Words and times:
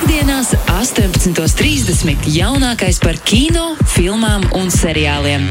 Piektdienās, 0.00 0.54
18.30. 0.72 2.22
jaunākais 2.32 2.96
par 3.04 3.18
kino, 3.20 3.74
filmām 3.92 4.46
un 4.56 4.70
seriāliem. 4.72 5.44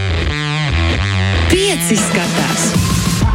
Pieci 1.52 1.98
skatās 2.02 2.64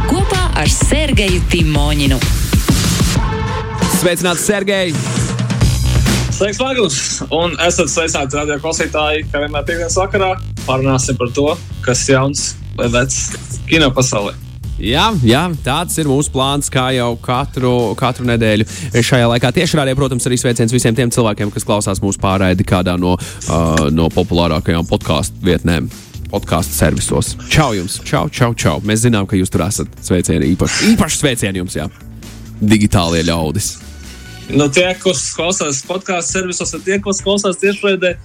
kopā 0.09 0.41
ar 0.59 0.67
Sergeju 0.67 1.39
Timoņinu. 1.53 2.19
Sveicināts, 3.95 4.43
Sergei! 4.43 4.91
Sveiks, 6.35 6.59
Magnus! 6.59 6.99
Un 7.31 7.55
esat 7.63 7.93
sveicināti 7.95 8.35
radio 8.41 8.59
klausītāji, 8.59 9.29
kā 9.31 9.45
vienmēr 9.45 9.63
piekdienas 9.69 9.95
vakarā 10.01 10.33
parunāsim 10.65 11.15
par 11.21 11.31
to, 11.37 11.53
kas 11.85 12.03
jauns 12.11 12.49
vai 12.75 12.91
vecs 12.91 13.29
kino 13.71 13.87
pasaulē. 13.95 14.35
Jā, 14.75 15.05
jā, 15.23 15.41
tāds 15.63 15.95
ir 16.01 16.07
mūsu 16.11 16.33
plāns, 16.33 16.67
kā 16.71 16.89
jau 16.91 17.13
katru, 17.23 17.93
katru 17.95 18.25
nedēļu. 18.27 18.65
Šajā 19.07 19.29
laikā 19.31 19.53
tieši 19.55 19.79
rādīja, 19.79 19.95
protams, 19.95 20.27
arī 20.27 20.35
sveiciens 20.41 20.73
visiem 20.75 20.97
tiem 20.97 21.13
cilvēkiem, 21.15 21.53
kas 21.53 21.63
klausās 21.67 22.01
mūsu 22.03 22.19
pārraidi 22.19 22.67
kādā 22.67 22.97
no, 22.99 23.13
uh, 23.15 23.85
no 23.95 24.09
populārākajām 24.11 24.89
podkāstu 24.89 25.47
vietnēm. 25.47 25.87
Podkāstu 26.27 26.75
servisos. 26.75 27.31
Čau 27.47 27.69
jums! 27.77 28.01
Čau, 28.03 28.25
čau, 28.27 28.51
čau! 28.57 28.81
Mēs 28.83 29.05
zinām, 29.05 29.29
ka 29.29 29.39
jūs 29.39 29.53
tur 29.53 29.63
esat. 29.63 29.87
Sveicieni 30.03 30.51
īpaši. 30.57 30.91
Īpaši 30.91 31.21
sveicieni 31.21 31.61
jums, 31.61 31.77
jā. 31.79 31.87
Digitālie 32.59 33.23
ļaudis. 33.29 33.77
Nu, 34.51 34.67
tie, 34.67 34.89
kas 34.99 35.29
klausās 35.37 35.85
podkāstu 35.87 36.41
servisos, 36.41 36.75
un 36.75 36.83
tie, 36.83 36.99
kas 37.05 37.23
klausās 37.23 37.61
tiešraidē, 37.63 38.17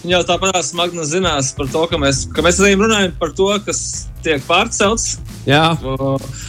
viņi 0.00 0.16
jau 0.16 0.24
tāpat 0.30 0.62
smagi 0.64 1.04
zinās 1.10 1.52
par 1.58 1.68
to, 1.74 1.84
ka 1.90 2.00
mēs, 2.00 2.24
ka 2.32 2.46
mēs 2.46 2.62
runājam 2.64 3.12
par 3.20 3.36
to, 3.36 3.50
kas 3.66 3.82
tiek 4.24 4.40
pārcelts. 4.48 5.18
Jā. 5.46 5.62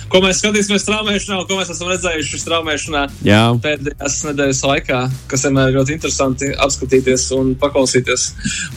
Ko 0.09 0.21
mēs 0.23 0.41
skatīsimies 0.41 0.83
straumēšanā, 0.83 1.37
un 1.41 1.47
ko 1.47 1.59
mēs 1.59 1.71
esam 1.73 1.91
redzējuši 1.91 2.39
straumēšanā 2.41 3.03
Jā. 3.27 3.41
pēdējās 3.63 4.17
nedēļas 4.27 4.61
laikā, 4.65 5.01
kas 5.31 5.45
vienmēr 5.45 5.71
ir 5.71 5.77
ļoti 5.79 5.95
interesanti 5.97 6.51
apskatīties 6.65 7.27
un 7.37 7.53
paklausīties. 7.61 8.27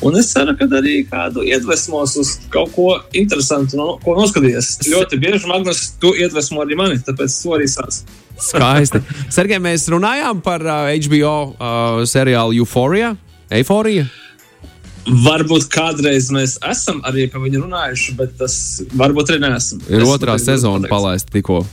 Un 0.05 0.19
es 0.21 0.31
ceru, 0.35 0.55
ka 0.59 0.69
arī 0.79 1.03
kādu 1.09 1.47
iedvesmos 1.49 2.17
uz 2.21 2.35
kaut 2.53 2.75
ko 2.77 2.89
interesantu, 3.17 3.81
no, 3.81 3.89
ko 4.05 4.17
noskatīties. 4.19 4.75
Ļoti 4.93 5.21
bieži, 5.23 5.49
Magnus, 5.51 5.89
tu 6.03 6.15
iedvesmo 6.19 6.63
arī 6.65 6.79
mani, 6.79 7.01
tāpēc 7.03 7.39
to 7.43 7.57
arī 7.59 7.71
sāc. 7.71 8.03
Skaisti. 8.43 9.03
Sergei, 9.33 9.61
mēs 9.63 9.87
runājām 9.93 10.41
par 10.45 10.65
uh, 10.67 10.91
HBO 10.97 11.37
uh, 11.53 12.03
seriālu 12.09 12.63
Euphoria. 12.63 13.15
Eiforija. 13.53 14.09
Varbūt 15.07 15.67
kādreiz 15.73 16.29
mēs 16.31 16.59
esam 16.71 17.01
arī 17.09 17.25
par 17.33 17.43
viņu 17.43 17.65
runājuši, 17.65 18.13
bet 18.21 18.37
tas 18.39 18.55
varbūt 18.95 19.33
arī 19.33 19.41
neesam. 19.43 19.81
Ir 19.91 20.03
Es 20.05 20.09
otrā 20.09 20.37
sezona 20.39 20.89
palaista 20.91 21.33
tikko. 21.35 21.65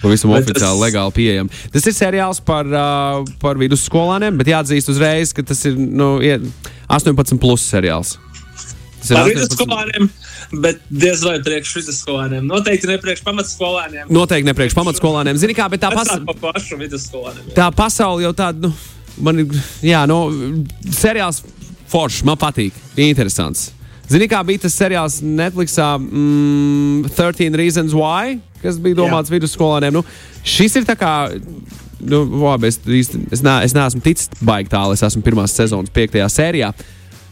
Pavisam 0.00 0.32
Bet 0.32 0.46
oficiāli, 0.48 0.60
tas- 0.60 0.80
legāli 0.80 1.12
pieejama. 1.16 1.50
Tas 1.72 1.86
ir 1.86 1.92
seriāls 1.92 2.40
par, 2.44 2.64
uh, 2.64 3.24
par 3.40 3.56
vidusskolāniem, 3.60 4.36
bet 4.40 4.46
jāatzīst 4.46 4.88
uzreiz, 4.88 5.32
ka 5.36 5.42
tas 5.42 5.64
ir 5.68 5.76
nu, 5.76 6.20
ie- 6.20 6.40
18 6.88 7.38
plus 7.40 7.60
seriāls. 7.60 8.16
Tas 9.00 9.10
ir 9.10 9.16
Par 9.16 9.28
18 9.28 9.34
vidusskolāniem, 9.34 10.08
bet 10.64 10.80
diez 10.90 11.22
vai 11.24 11.38
priekš 11.40 11.74
vidusskolāniem. 11.80 12.46
Noteikti 12.48 12.86
ne 12.88 12.96
priekš 12.98 13.22
pamatskolāniem. 13.24 14.08
Noteikti 14.08 14.44
ne 14.48 14.54
priekš 14.54 14.74
pamatskolāniem. 14.74 15.36
Zini, 15.36 15.54
kā, 15.54 15.68
bet 15.68 15.80
tā, 15.80 15.92
pas, 15.92 16.08
Tas 16.08 16.20
pa 16.24 16.32
tā 17.54 17.68
pasaule 17.74 18.22
jau 18.24 18.32
tāda, 18.32 18.60
nu, 18.60 18.72
man 19.20 19.38
ir, 19.44 19.44
jā, 19.82 20.06
nu, 20.08 20.64
seriāls 20.88 21.42
foršs, 21.94 22.24
man 22.26 22.38
patīk, 22.40 22.76
interesants. 22.98 23.70
Zini, 24.10 24.26
kā 24.28 24.42
bija 24.44 24.66
tas 24.66 24.74
seriāls 24.76 25.20
Netflixā 25.24 25.94
mm, 25.96 27.12
13 27.16 27.56
Reasons 27.56 27.94
Why, 27.96 28.36
kas 28.60 28.76
bija 28.80 28.98
domāts 29.00 29.30
Jā. 29.30 29.38
vidusskolāniem. 29.38 29.96
Nu, 29.96 30.04
šis 30.44 30.80
ir 30.80 30.88
tā 30.88 30.96
kā. 30.98 31.14
Nu, 32.04 32.20
labi, 32.42 32.68
es, 32.68 32.76
es, 33.32 33.40
ne, 33.40 33.54
es 33.64 33.72
neesmu 33.72 34.02
ticis 34.04 34.28
baigi 34.44 34.74
tālu. 34.74 34.92
Es 34.92 35.04
esmu 35.06 35.24
pirmās 35.24 35.54
sezonas 35.56 35.92
piektajā 35.94 36.28
sērijā. 36.28 36.74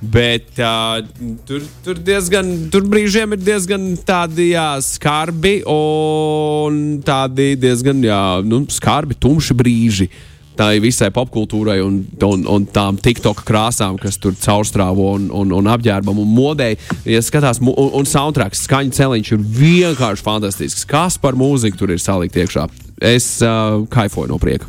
Bet 0.02 0.56
uh, 0.58 1.04
tur, 1.46 1.62
tur 1.84 2.00
diezgan, 2.02 2.48
tur 2.72 2.88
brīžiem 2.90 3.36
ir 3.36 3.42
diezgan 3.44 3.84
tādi 4.02 4.48
jā, 4.54 4.72
skarbi 4.82 5.60
un 5.70 6.80
tādi 7.06 7.52
diezgan 7.60 8.00
jā, 8.02 8.22
nu, 8.48 8.64
skarbi, 8.72 9.14
tumši 9.14 9.54
brīži. 9.60 10.08
Tā 10.08 10.31
ir 10.60 10.82
visai 10.84 11.10
popkultūrai 11.14 11.78
un, 11.84 12.02
un, 12.26 12.44
un 12.50 12.66
tām 12.68 12.98
TikTok 13.00 13.42
krāsām, 13.48 13.96
kas 14.00 14.18
tur 14.22 14.36
caurstrāvo 14.38 15.12
un, 15.16 15.30
un, 15.32 15.54
un 15.56 15.70
apģērbam 15.72 16.20
un 16.22 16.28
modei. 16.28 16.76
Ja 17.08 17.22
skatās, 17.24 17.62
un, 17.62 17.72
un 17.72 18.08
soundtracks, 18.08 18.66
skaņu 18.66 18.94
celiņš 18.98 19.32
ir 19.32 19.48
vienkārši 19.62 20.26
fantastisks. 20.26 20.86
Kas 20.88 21.18
par 21.22 21.38
mūziku 21.38 21.80
tur 21.80 21.94
ir 21.94 22.02
salikt 22.02 22.36
iekšā? 22.36 22.68
Es 23.02 23.34
uh, 23.42 23.82
kaifoju 23.90 24.30
no 24.30 24.38
prieka. 24.42 24.68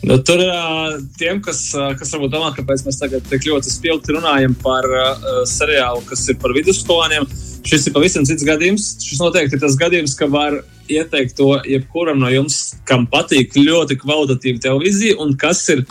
Nu, 0.00 0.16
tur 0.24 0.40
uh, 0.40 0.94
tiem, 1.20 1.42
kas, 1.44 1.66
uh, 1.76 1.90
kas 1.98 2.14
varbūt 2.14 2.32
domā, 2.32 2.54
kāpēc 2.56 2.86
mēs 2.86 3.00
tagad 3.02 3.26
tik 3.28 3.44
ļoti 3.44 3.68
spilgti 3.68 4.14
runājam 4.16 4.54
par 4.62 4.86
uh, 4.88 5.42
seriālu, 5.48 6.00
kas 6.08 6.24
ir 6.32 6.38
par 6.40 6.54
vidusskolāniem, 6.56 7.26
šis 7.68 7.90
ir 7.90 7.96
pavisam 7.98 8.24
cits 8.24 8.46
gadījums. 8.48 8.94
Šis 9.04 9.20
noteikti 9.20 9.58
ir 9.58 9.64
tas 9.66 9.76
gadījums, 9.80 10.16
ka 10.16 10.30
var 10.32 10.62
ieteikt 10.92 11.36
to 11.38 11.54
jebkuram 11.68 12.20
no 12.22 12.30
jums, 12.32 12.58
kam 12.88 13.06
patīk 13.10 13.56
ļoti 13.56 13.98
kvalitatīva 14.00 14.62
televīzija 14.66 15.18
un 15.22 15.34
kas 15.40 15.62
ir 15.74 15.84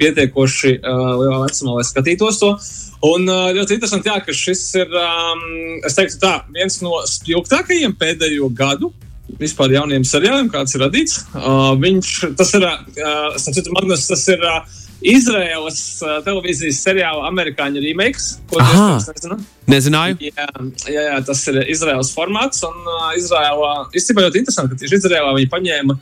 pietiekoši 0.00 0.76
uh, 0.78 1.02
lielā 1.20 1.40
vecumā, 1.44 1.78
lai 1.78 1.86
skatītos 1.88 2.40
to. 2.42 2.52
Un 3.06 3.28
uh, 3.28 3.50
ļoti 3.56 3.76
interesanti, 3.76 4.10
jā, 4.10 4.20
ka 4.24 4.36
šis 4.36 4.62
ir, 4.82 4.94
um, 5.00 5.44
teiktu, 5.84 6.20
tā, 6.22 6.38
viens 6.54 6.80
no 6.84 7.02
spilgtākajiem 7.08 7.96
pēdējo 8.00 8.50
gadu 8.56 8.92
vispār 9.40 9.74
jauniem 9.74 10.04
seriāliem, 10.06 10.48
kāds 10.52 10.76
ir 10.76 10.84
radīts. 10.86 11.20
Uh, 11.34 11.74
viņš, 11.82 12.12
tas 12.38 12.52
ir, 12.56 12.66
uh, 12.66 13.38
citu, 13.42 13.72
Magnus, 13.74 14.06
tas 14.08 14.22
ir 14.32 14.42
uh, 14.46 14.60
Izraēlas 15.04 15.78
uh, 16.02 16.16
televīzijas 16.24 16.80
seriāla 16.86 17.26
amerikāņu 17.28 17.82
remakes. 17.84 18.38
Nezini? 18.52 19.38
Nezināju. 19.68 20.18
Jā, 20.30 20.46
jā, 20.88 21.06
jā, 21.10 21.16
tas 21.26 21.42
ir 21.52 21.60
Izraels 21.68 22.12
formāts. 22.16 22.62
Un 22.66 22.76
uh, 22.88 23.08
Izraēlā 23.18 23.72
īstenībā 23.96 24.24
ļoti 24.28 24.40
interesanti, 24.44 24.72
ka 24.74 24.84
tieši 24.84 25.00
Izraēlā 25.02 25.32
viņi 25.38 25.50
paņēma, 25.52 25.98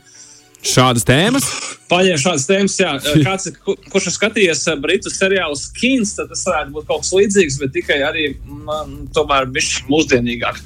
Šādas 0.65 1.03
tēmas. 1.05 1.45
paņēma 1.91 2.17
šādas 2.17 2.47
tēmas. 2.49 2.75
Jā, 2.81 2.95
kāds, 3.21 3.43
ir- 3.51 3.57
ku- 3.61 3.75
kurš 3.93 4.07
ir 4.09 4.13
skatījies 4.15 4.63
britu 4.81 5.11
seriālu 5.13 5.53
Skins, 5.59 6.15
tad 6.17 6.31
tas 6.31 6.41
varētu 6.47 6.73
būt 6.73 6.87
kaut 6.89 7.03
kas 7.03 7.11
līdzīgs, 7.13 7.59
bet 7.61 7.73
tikai 7.75 7.99
arī 8.07 8.23
man, 8.65 8.95
tomēr 9.13 9.45
bišķi 9.53 9.85
mūsdienīgāk. 9.91 10.57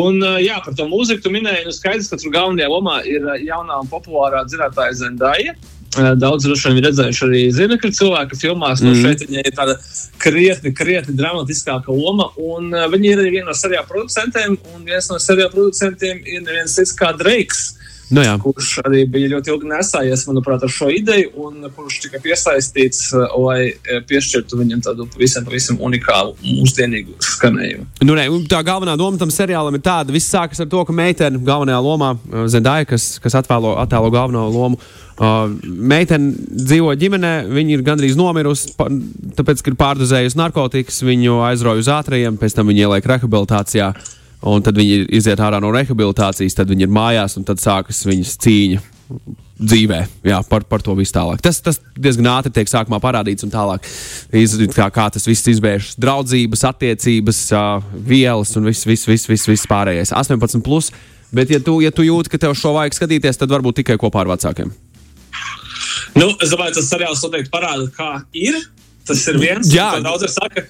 Un 0.00 0.16
jā, 0.40 0.56
par 0.64 0.72
to 0.78 0.86
mūziku 0.88 1.26
tu 1.26 1.34
minēji, 1.34 1.66
nu 1.68 1.74
skaidrs, 1.76 2.08
ka 2.08 2.16
tur 2.22 2.32
galvenajā 2.32 2.70
lomā 2.72 2.96
ir 3.04 3.28
jaunā 3.44 3.82
un 3.84 3.90
populārā 3.92 4.46
dzirdētāja 4.48 4.96
Zendaya. 5.02 5.52
Uh, 5.94 6.10
Daudz 6.18 6.46
droši 6.46 6.70
vien 6.70 6.80
ir 6.80 6.88
redzējuši 6.88 7.24
arī 7.28 7.42
zinekļu 7.54 7.92
cilvēku 7.98 8.38
filmās. 8.40 8.82
Mm. 8.82 8.90
No 8.90 9.02
šeit 9.04 9.24
viņai 9.28 9.44
ir 9.46 9.54
tāda 9.54 9.76
krietni, 10.22 10.74
krietni 10.74 11.14
dramatiskāka 11.18 11.94
loma. 11.94 12.30
Un 12.40 12.72
uh, 12.74 12.88
viņi 12.92 13.12
ir 13.12 13.22
arī 13.22 13.36
viena 13.38 13.52
no 13.52 13.56
seriāla 13.58 13.86
producentiem. 13.88 14.58
Un 14.74 14.84
viens 14.88 15.10
no 15.12 15.20
seriāla 15.22 15.52
producentiem 15.54 16.22
ir 16.24 16.44
neviens 16.44 16.76
cits 16.78 16.94
kā 16.98 17.12
Dreiks 17.18 17.72
Nu, 18.12 18.20
jā. 18.24 18.34
kurš 18.42 18.78
arī 18.84 19.04
bija 19.08 19.30
ļoti 19.32 19.52
ilgi 19.52 19.70
nesājies, 19.70 20.24
manuprāt, 20.28 20.64
ar 20.66 20.72
šo 20.72 20.90
ideju, 20.92 21.30
un 21.46 21.68
kurš 21.74 22.02
tika 22.04 22.20
piesaistīts, 22.24 23.06
eh, 23.16 23.36
lai 23.40 23.58
eh, 23.70 24.02
piešķirtu 24.08 24.58
viņam 24.60 24.82
tādu 24.84 25.06
pavisam, 25.14 25.46
pavisam 25.48 25.80
unikālu, 25.84 26.34
mūsdienīgu 26.44 27.16
skanējumu. 27.24 27.86
Nu, 28.04 28.16
ne, 28.18 28.26
tā 28.50 28.60
galvenā 28.66 28.96
doma 29.00 29.20
tam 29.20 29.32
seriālam 29.32 29.78
ir 29.78 29.84
tāda, 29.84 30.10
ka 30.10 30.18
viss 30.18 30.32
sākas 30.32 30.60
ar 30.64 30.68
to, 30.70 30.82
ka 30.84 30.96
meitene 30.96 31.40
galvenajā 31.44 31.80
lomā, 31.84 32.12
uh, 32.16 32.44
Zendāja, 32.52 32.88
kas, 32.92 33.14
kas 33.24 33.38
attēlo, 33.40 33.76
attēlo 33.80 34.10
galveno 34.14 34.44
lomu, 34.52 34.80
uh, 34.80 35.46
meitene 35.64 36.34
dzīvo 36.34 36.92
ģimenē, 37.00 37.32
viņa 37.54 37.78
ir 37.78 37.86
gandrīz 37.86 38.18
nomirusi, 38.20 38.74
tāpēc, 39.38 39.64
ka 39.64 39.72
ir 39.72 39.80
pārdozējusi 39.80 40.40
narkotikas, 40.40 41.00
viņu 41.06 41.40
aizrauja 41.48 41.84
uz 41.86 41.90
ātrajiem, 41.96 42.36
pēc 42.40 42.58
tam 42.58 42.68
viņa 42.70 42.86
ieliek 42.86 43.10
rehabilitācijā. 43.14 43.94
Un 44.44 44.64
tad 44.64 44.76
viņi 44.76 45.06
iziet 45.16 45.40
ārā 45.40 45.60
no 45.62 45.70
rehabilitācijas, 45.72 46.56
tad 46.58 46.68
viņi 46.68 46.84
ir 46.84 46.92
mājās, 46.92 47.38
un 47.40 47.46
tad 47.48 47.62
sākas 47.62 48.02
viņas 48.04 48.36
cīņa 48.44 48.82
dzīvē 49.54 50.00
jā, 50.26 50.38
par, 50.48 50.64
par 50.68 50.82
to 50.84 50.94
visu 50.98 51.14
tālāk. 51.14 51.40
Tas, 51.44 51.60
tas 51.64 51.78
diezgan 51.96 52.28
ātri 52.32 52.52
tiek 52.56 52.68
sākumā 52.68 52.98
parādīts, 53.02 53.46
un 53.46 53.52
tālāk 53.52 53.86
izrādīt, 54.34 54.74
kā, 54.76 54.88
kā 54.92 55.06
tas 55.14 55.28
viss 55.28 55.48
izvēršas. 55.54 55.98
Draudzības, 56.02 56.64
attiecības, 56.70 57.40
uh, 57.54 57.84
vielas 58.08 58.54
un 58.58 58.68
viss, 58.68 58.88
viss, 58.88 59.08
viss, 59.08 59.30
viss, 59.30 59.48
viss 59.48 59.70
pārējais. 59.70 60.12
18, 60.16 60.64
plus, 60.64 60.90
bet, 61.34 61.52
ja 61.54 61.62
tu, 61.62 61.78
ja 61.84 61.94
tu 61.94 62.06
jūti, 62.06 62.32
ka 62.32 62.42
tev 62.42 62.56
šo 62.58 62.74
vajag 62.76 62.98
skatīties, 62.98 63.40
tad 63.40 63.54
varbūt 63.54 63.80
tikai 63.82 63.96
kopā 64.00 64.24
ar 64.24 64.34
vecākiem. 64.34 64.74
Nu, 66.14 66.28
es 66.42 66.52
domāju, 66.52 66.76
tas 66.78 66.90
seriāls 66.90 67.22
noteikti 67.24 67.52
parāda, 67.54 67.88
kā 67.94 68.10
ir. 68.38 68.60
Tas 69.04 69.20
ir 69.28 69.36
viens, 69.36 69.68
Jā. 69.68 69.90
daudz 70.00 70.24
saka. 70.32 70.64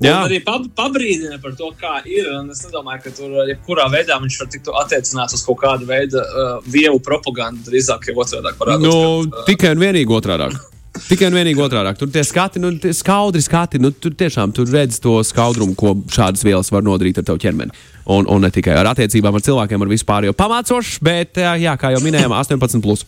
Jā. 0.00 0.14
Un 0.16 0.30
arī 0.30 0.38
pab 0.40 0.64
pabrīdina 0.76 1.36
par 1.42 1.52
to, 1.58 1.68
kā 1.80 1.98
ir. 2.08 2.28
Un 2.38 2.48
es 2.54 2.62
nedomāju, 2.64 3.02
ka 3.04 3.14
tur 3.18 3.36
jebkurā 3.50 3.84
veidā 3.92 4.16
viņš 4.22 4.38
var 4.40 4.50
tikt 4.54 4.70
attiecināts 4.82 5.36
uz 5.36 5.44
kaut 5.44 5.60
kādu 5.60 5.88
veidu 5.88 6.22
uh, 6.22 6.52
vievu 6.64 7.02
propagandu. 7.04 7.66
Drīzāk 7.68 8.08
jau 8.08 8.16
otrādi 8.24 8.56
parādās. 8.56 8.86
Nu, 8.86 9.26
ka, 9.28 9.42
uh, 9.42 9.48
tikai 9.50 9.74
un 9.76 9.82
vienīgi 9.84 10.16
otrādi. 10.16 10.60
Tikai 11.06 11.28
un 11.30 11.36
vienīgi 11.38 11.62
otrādi. 11.62 11.92
Tur 12.00 12.10
tie 12.12 12.22
skati, 12.26 12.60
nu, 12.62 12.72
tie 12.80 12.90
skaudri 12.96 13.40
skati. 13.44 13.78
Nu, 13.82 13.92
tur 13.94 14.14
tiešām 14.18 14.50
tur 14.56 14.68
redz 14.72 14.98
to 15.02 15.20
skaudrumu, 15.26 15.76
ko 15.78 15.94
šādas 16.10 16.42
vielas 16.44 16.72
var 16.74 16.84
nodarīt 16.86 17.20
ar 17.20 17.28
tavu 17.28 17.40
ķermeni. 17.40 17.76
Un, 18.10 18.26
un 18.26 18.42
ne 18.42 18.50
tikai 18.52 18.74
ar 18.80 18.90
attiecībām 18.90 19.36
ar 19.38 19.44
cilvēkiem, 19.46 19.84
ar 19.84 19.90
vispār 19.90 20.26
jau 20.26 20.34
pamācošs, 20.36 20.98
bet, 21.04 21.38
jā, 21.62 21.76
kā 21.78 21.92
jau 21.94 22.02
minējām, 22.04 22.34
18. 22.34 22.82
Plus. 22.84 23.06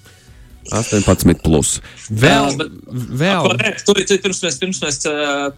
18 0.71 1.41
plus. 1.43 1.81
Vēl, 2.11 2.55
vēl. 3.19 3.49
Korekt, 3.49 3.83
tur 3.87 3.99
ir 3.99 4.07
pirms 4.23 4.43
mēs, 4.45 4.59
pirms 4.61 4.79
mēs 4.85 5.01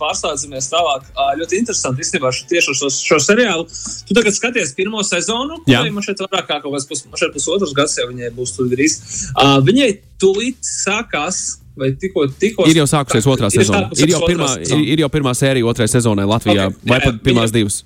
pārslēdzamies 0.00 0.70
tālāk. 0.72 1.10
Ļoti 1.40 1.58
interesanti 1.60 2.04
īstenībā 2.04 2.30
šo- 2.32 2.46
tieši 2.48 2.70
uz 2.72 2.80
šo, 2.80 2.90
šo 3.10 3.18
seriālu. 3.20 3.66
Tu 4.08 4.14
tagad 4.16 4.32
skaties 4.36 4.72
pirmo 4.78 5.02
sezonu, 5.04 5.60
Jā. 5.68 5.82
vai 5.82 5.90
man 5.90 6.02
šeit 6.06 6.22
vairāk 6.24 6.48
kā 6.48 6.62
kaut 6.62 6.72
kāds 6.72 6.88
pus, 6.88 7.04
pusotrs 7.34 7.74
gads, 7.76 7.98
jau 7.98 8.08
viņai 8.08 8.30
būs 8.32 8.56
tur 8.56 8.66
drīz. 8.72 8.96
Uh, 9.36 9.60
viņai 9.60 9.90
tūlīt 10.18 10.56
sākās. 10.62 11.58
Vai 11.76 11.88
tikko, 11.98 12.28
tikko 12.38 12.68
Ir 12.70 12.76
jau 12.78 12.84
sākusies 12.86 13.26
otrā 13.26 13.48
ir 13.50 13.64
sezona. 13.64 13.88
sākusies 13.90 14.04
Ir 14.06 14.12
jau 14.12 14.20
pirmā, 14.28 14.46
ir, 14.62 14.82
ir 14.94 15.00
jau 15.02 15.08
pirmā 15.10 15.32
sērija 15.34 15.66
otrajai 15.66 15.90
sezonai 15.90 16.22
Latvijā, 16.24 16.68
Ok, 16.70 16.76
vai 16.86 17.00
pat 17.02 17.18
pirmās 17.24 17.50
divas. 17.50 17.80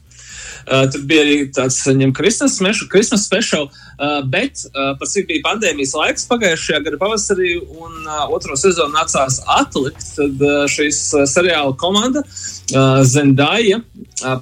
Uh, 0.68 0.84
tur 0.92 1.00
bija 1.08 1.22
arī 1.24 1.36
tāds 1.56 1.78
Christmas, 2.12 2.58
Christmas 2.92 3.22
special, 3.24 3.70
uh, 3.96 4.20
bet 4.28 4.66
par 4.74 5.08
cik 5.08 5.24
bija 5.30 5.40
pandēmijas 5.46 5.94
laiks 5.96 6.26
pagājušajā 6.28 6.82
gada 6.84 6.98
pavasarī 7.00 7.54
un 7.56 8.04
otro 8.28 8.56
sezonu 8.56 8.92
nācās 8.92 9.40
atlikt, 9.48 10.04
tad 10.18 10.44
šīs 10.68 10.98
seriāla 11.32 11.72
komanda 11.80 12.20
uh, 12.20 13.00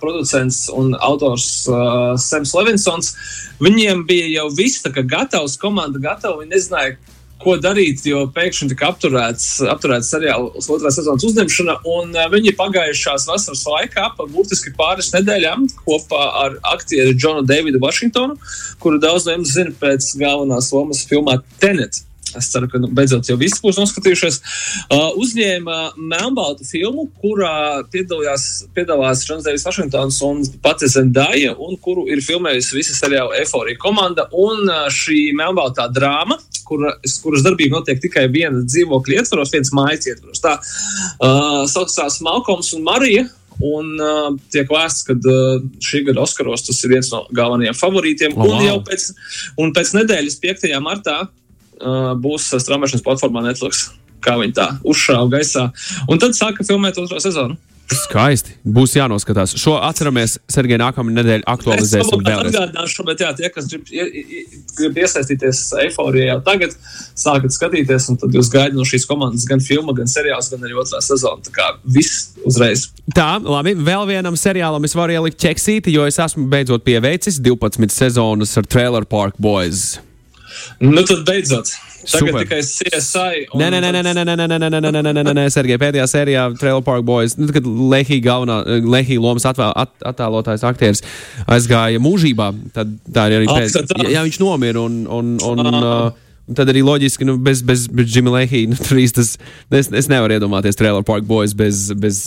producents 0.03 0.65
un 0.75 0.97
autors 0.99 1.47
Sams 2.27 2.57
Levinsons, 2.59 3.15
viņiem 3.63 4.03
bija 4.09 4.41
jau 4.41 4.49
viss 4.59 4.83
gatavs, 5.07 5.55
komanda 5.63 6.03
gatava, 6.03 6.41
viņi 6.43 6.57
nezināja, 6.57 6.99
ko 7.43 7.57
darīt, 7.61 8.03
jo 8.09 8.25
pēkšņi 8.35 8.71
tika 8.73 8.91
apturēts, 8.93 9.49
apturēts 9.73 10.11
seriāla 10.15 10.51
uz 10.59 10.69
otrā 10.73 10.93
sezonas 10.95 11.27
uzņemšana. 11.29 11.79
Uh, 11.87 12.19
viņi 12.33 12.57
pagājušās 12.59 13.29
vasaras 13.31 13.65
laikā, 13.69 14.09
pa 14.17 14.29
burtiski 14.33 14.73
pāris 14.79 15.13
nedēļām, 15.15 15.69
kopā 15.85 16.23
ar 16.45 16.59
aktieru 16.75 17.15
Džonu 17.17 17.47
Davidu 17.49 17.83
Vašingtonu, 17.83 18.39
kuru 18.83 19.01
daudz 19.03 19.29
no 19.29 19.37
jums 19.39 19.55
zina 19.57 19.77
pēc 19.81 20.13
galvenās 20.21 20.73
lomas 20.75 21.05
filmā 21.09 21.41
Tenet. 21.63 22.03
Es 22.39 22.51
ceru, 22.53 22.69
ka 22.71 22.81
nu, 22.83 22.91
beidzot 22.97 23.29
jau 23.29 23.37
visi 23.41 23.61
būs 23.63 23.79
noskatījušies. 23.81 24.39
Uh, 24.87 25.15
uzņēma 25.23 25.79
melnbaltu 25.97 26.67
filmu, 26.69 27.09
kurā 27.23 27.85
piedalās 27.93 29.27
Deivis 29.47 29.67
Vašingtons 29.67 30.21
un 30.27 30.43
pati 30.65 30.89
Zendaya, 30.91 31.55
un 31.59 31.79
kuru 31.83 32.07
ir 32.13 32.23
filmējusi 32.25 32.77
visa 32.79 32.97
seriāla 32.99 33.41
Eforija 33.43 33.81
komanda. 33.83 34.29
Un 34.37 34.67
uh, 34.69 34.87
šī 34.93 35.31
melnbaltā 35.37 35.89
drāma, 35.95 36.39
kura, 36.67 36.97
kuras 37.23 37.45
darbība 37.47 37.79
notiek 37.79 38.01
tikai 38.03 38.27
viena 38.33 38.65
dzīvokļa 38.65 39.23
ietvaros, 39.23 39.55
viens 39.55 39.73
mājas 39.77 40.09
ietvaros. 40.13 40.43
Tā 40.45 40.59
uh, 40.61 41.65
saucās 41.71 42.23
Malkoms 42.27 42.73
un 42.77 42.87
Marija. 42.87 43.27
Un 43.65 43.95
uh, 43.97 44.35
tiek 44.53 44.69
vēsts, 44.69 45.07
ka 45.09 45.15
uh, 45.17 45.63
šī 45.81 46.03
gada 46.11 46.21
Oskaros 46.27 46.67
tas 46.67 46.77
ir 46.85 46.93
viens 46.93 47.09
no 47.09 47.23
galvenajiem 47.33 47.79
favorītiem. 47.79 48.35
Oh, 48.37 48.45
Oh, 48.47 48.53
un 48.53 48.61
wow. 48.61 48.67
jau 48.69 48.77
pēc, 48.85 49.07
un 49.63 49.73
pēc 49.73 49.95
nedēļas, 49.97 50.37
5. 50.43 50.67
martā, 50.85 51.17
būs 52.23 52.51
straumēšanas 52.63 53.05
platformā 53.07 53.45
Netflix. 53.47 53.87
Kā 54.25 54.35
viņi 54.41 54.57
tā 54.57 54.69
uzšāva 54.83 55.29
gaisā. 55.37 55.69
Un 56.11 56.19
tad 56.19 56.35
sāka 56.35 56.65
filmēt 56.67 56.97
otro 56.99 57.21
sezonu. 57.23 57.57
Skaisti. 57.87 58.57
Būs 58.67 58.97
jānoskatās. 58.97 59.53
Šo 59.63 59.77
atceramies, 59.87 60.33
Sergei, 60.51 60.75
nākamā 60.81 61.13
nedēļa 61.15 61.45
Es 61.45 61.53
aktualizēsim 61.53 62.25
vēlreiz. 62.27 62.57
atgādināšu, 62.57 63.05
bet 63.07 63.21
jā, 63.23 63.29
tie, 63.39 63.51
kas 63.55 63.69
grib, 63.71 63.85
grib 64.75 64.99
iesaistīties 65.05 65.61
eiforijā 65.85 66.33
jau 66.33 66.41
tagad, 66.49 66.75
sākat 67.15 67.55
skatīties, 67.55 68.09
un 68.11 68.19
tad 68.19 68.35
jūs 68.35 68.51
gaidat 68.51 68.75
no 68.75 68.83
šīs 68.89 69.07
komandas 69.07 69.47
gan 69.47 69.63
filmu, 69.63 69.95
gan 69.95 70.11
seriāls, 70.11 70.51
gan 70.51 70.67
arī 70.67 70.75
otrā 70.83 70.99
sezona. 71.05 71.39
Tā 71.47 71.55
kā 71.55 71.69
viss 71.85 72.33
uzreiz. 72.43 72.89
Tā, 73.15 73.37
labi. 73.45 73.77
Vēl 73.79 74.09
vienam 74.11 74.35
seriālam 74.35 74.83
es 74.89 74.97
varu 74.99 75.15
ielikt 75.21 75.39
ķeksīti, 75.45 75.95
jo 75.95 76.09
es 76.11 76.19
esmu 76.19 76.49
beidzot 76.51 76.83
pieveicis 76.83 77.39
12 77.39 77.95
sezonas 77.95 78.57
ar 78.59 78.67
Trailer 78.67 79.07
Park 79.07 79.39
Boys. 79.39 80.01
Nu 80.83 81.03
tad 81.07 81.25
beidzot. 81.29 81.71
Tagad 82.07 82.29
Super. 82.29 82.43
tikai 82.45 82.61
CSI. 82.63 83.47
Nē, 83.59 83.67
nē, 83.73 83.81
nē, 83.83 83.91
nē, 83.91 84.03
nē, 84.05 84.13
nē, 84.15 84.35
nē, 84.37 84.47
nē, 84.47 84.47
nē, 84.47 84.69
nē, 84.71 84.81
nē, 84.81 84.91
nē, 84.95 85.13
nē, 85.13 85.23
nē, 85.27 85.33
nē, 85.35 85.47
Sergei, 85.51 85.79
pēdējā 85.81 86.05
sērijā 86.11 86.45
Trailer 86.61 86.85
Park 86.87 87.03
Boys, 87.09 87.35
nu, 87.41 87.49
kad 87.55 87.67
Lehija 87.67 88.23
galvenā, 88.23 88.61
Lehija 88.87 89.23
lomas 89.23 89.47
atvēl, 89.49 89.73
at, 89.75 89.91
attēlotājs 90.13 90.63
aktieris 90.69 91.03
aizgāja 91.51 92.03
mūžībā, 92.03 92.53
tad 92.77 92.93
tā 93.11 93.27
ir 93.31 93.41
arī 93.41 93.51
pēc. 93.51 93.97
Jā, 94.13 94.23
viņš 94.29 94.39
nomira 94.45 94.85
un, 94.87 95.03
un, 95.11 95.35
un, 95.43 95.67
uh, 95.67 95.75
un 95.75 96.26
tad 96.55 96.71
arī 96.71 96.83
loģiski, 96.87 97.27
nu, 97.27 97.35
bez, 97.43 97.61
bez, 97.67 97.87
bez 97.91 98.13
Jimmy 98.15 98.31
Lehija, 98.31 98.71
nu, 98.71 98.79
tur 98.79 99.01
īsti 99.03 99.23
es, 99.25 99.89
es 99.91 100.09
nevaru 100.11 100.37
iedomāties 100.37 100.79
Trailer 100.79 101.03
Park 101.07 101.27
Boys 101.27 101.57
bez, 101.59 101.89
bez 101.99 102.21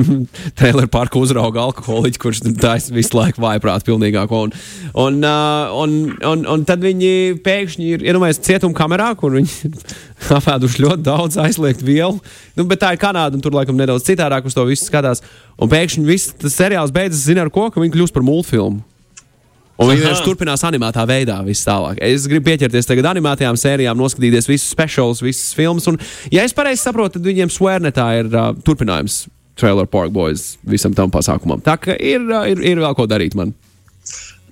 Trailer 0.58 0.88
Park 0.88 1.18
uzrauga 1.20 1.66
alkoholiķa, 1.66 2.22
kurš 2.22 2.40
taisa 2.62 2.94
visu 2.96 3.18
laiku 3.18 3.42
vājprāt 3.44 3.84
pilnīgāko. 3.84 4.46
Un, 4.48 4.56
un, 5.04 5.20
uh, 5.20 5.76
un, 5.84 5.98
un, 6.30 6.46
un 6.48 6.66
tad 6.68 6.84
viņi 6.84 7.40
pēkšņi 7.44 7.92
ir 7.92 8.08
iedomājies 8.08 8.40
cietuma 8.48 8.76
kamerā, 8.78 9.10
kur 9.20 9.36
viņi 9.36 9.72
apēduši 10.40 10.86
ļoti 10.86 11.04
daudz 11.04 11.40
aizliegt 11.44 11.84
vielu. 11.84 12.16
Nu, 12.56 12.64
bet 12.68 12.80
tā 12.84 12.94
ir 12.96 13.02
Kanāda, 13.02 13.36
un 13.36 13.44
tur 13.44 13.56
laikam 13.56 13.76
nedaudz 13.76 14.08
citādāk 14.08 14.48
uz 14.48 14.56
to 14.56 14.64
visu 14.68 14.88
skatās. 14.88 15.20
Un 15.60 15.68
pēkšņi 15.68 16.08
viss 16.08 16.32
seriāls 16.56 16.94
beidzas, 16.94 17.26
zina 17.28 17.44
ar 17.44 17.52
ko, 17.52 17.68
ka 17.68 17.84
viņi 17.84 17.98
kļūst 17.98 18.16
par 18.16 18.24
multfilmu. 18.24 18.80
Un 19.78 19.92
viņi 19.92 20.02
vienkārši 20.02 20.24
turpinās 20.26 20.64
animētā 20.66 21.04
veidā, 21.06 21.38
viss 21.46 21.66
tālāk. 21.66 22.00
Es 22.02 22.26
gribu 22.30 22.48
pieķerties 22.50 22.88
tagad 22.88 23.12
animētajām 23.12 23.58
sērijām, 23.58 23.98
noskatīties 24.00 24.50
visus 24.50 24.72
speciālus, 24.74 25.22
visas 25.22 25.52
filmas. 25.54 25.86
Un, 25.90 26.00
ja 26.34 26.42
es 26.42 26.54
pareizi 26.56 26.82
saprotu, 26.82 27.18
tad 27.18 27.28
viņiem 27.28 27.52
Swearnetā 27.54 28.08
ir 28.18 28.32
uh, 28.32 28.50
turpinājums 28.66 29.26
Trailer 29.58 29.86
Park 29.90 30.10
Boys 30.14 30.56
visam 30.66 30.94
tam 30.98 31.14
pasākumam. 31.14 31.62
Tā 31.62 31.76
kā 31.78 31.94
ir, 31.94 32.26
uh, 32.26 32.42
ir, 32.50 32.62
ir 32.74 32.82
vēl 32.82 32.98
ko 32.98 33.06
darīt 33.10 33.38
man. 33.38 33.54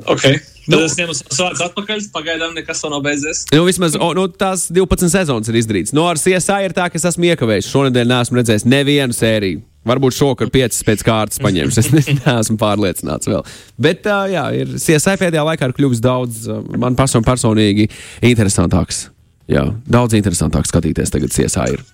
Ok. 0.06 0.28
Tad 0.67 0.75
Nu. 0.75 0.81
es 0.82 0.96
ņemu 0.99 1.14
savus 1.14 1.38
vārdus 1.38 1.62
atpakaļ. 1.69 2.00
Pagaidām 2.14 2.56
nekas 2.56 2.82
nav 2.90 2.99
beidzies. 3.05 3.44
Nu, 3.55 3.62
vismaz 3.69 3.94
o, 3.94 4.08
nu, 4.19 4.26
tās 4.31 4.67
12 4.75 5.12
sezonas 5.12 5.50
ir 5.50 5.58
izdarīts. 5.61 5.94
No 5.94 6.08
ar 6.11 6.19
CSI 6.19 6.67
ir 6.67 6.75
tā, 6.75 6.88
ka 6.90 6.99
es 6.99 7.06
esmu 7.06 7.28
iekavējis. 7.31 7.69
Šonadēļ 7.70 8.11
neesmu 8.11 8.40
redzējis 8.40 8.67
nevienu 8.67 9.14
sēriju. 9.14 9.62
Varbūt 9.86 10.16
šovakar 10.16 10.50
piecas 10.54 10.82
pēc 10.86 11.04
kārtas 11.06 11.42
paņemšu. 11.42 11.82
Es 11.82 11.90
ne- 11.96 12.16
neesmu 12.18 12.58
pārliecināts 12.60 13.30
vēl. 13.30 13.44
Bet, 13.78 14.06
uh, 14.10 14.26
jā, 14.30 14.46
ir 14.58 14.74
CSI 14.74 15.16
pēdējā 15.20 15.44
laikā 15.46 15.70
ir 15.70 15.76
kļuvis 15.76 16.02
daudz, 16.04 16.46
uh, 16.50 16.62
man 16.80 16.98
pašam 16.98 17.24
personīgi, 17.26 17.88
interesantāks. 18.26 19.06
Jā, 19.50 19.68
daudz 19.86 20.16
interesantāk 20.18 20.66
skatīties 20.66 21.12
tagad 21.14 21.34
CSI. 21.34 21.76
Ir. 21.76 21.84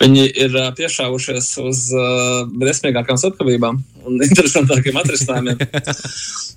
Viņi 0.00 0.26
ir 0.46 0.56
piešāvušies 0.78 1.50
uz 1.64 1.84
uh, 1.96 2.42
briesmīgākām 2.50 3.20
slepkavībām 3.20 3.82
un 4.04 4.20
interesantākiem 4.28 4.98
atrisinājumiem. 5.02 5.62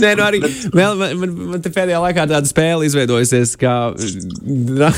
Nē, 0.00 0.14
nu 0.16 0.22
arī 0.24 0.38
vēl, 0.72 0.94
man, 0.96 1.10
man, 1.20 1.32
man 1.52 1.60
te 1.60 1.68
pēdējā 1.72 1.98
laikā 2.00 2.24
tāda 2.30 2.48
spēle 2.48 2.86
izveidojusies, 2.88 3.52
ka 3.60 3.92
nu, 4.78 4.88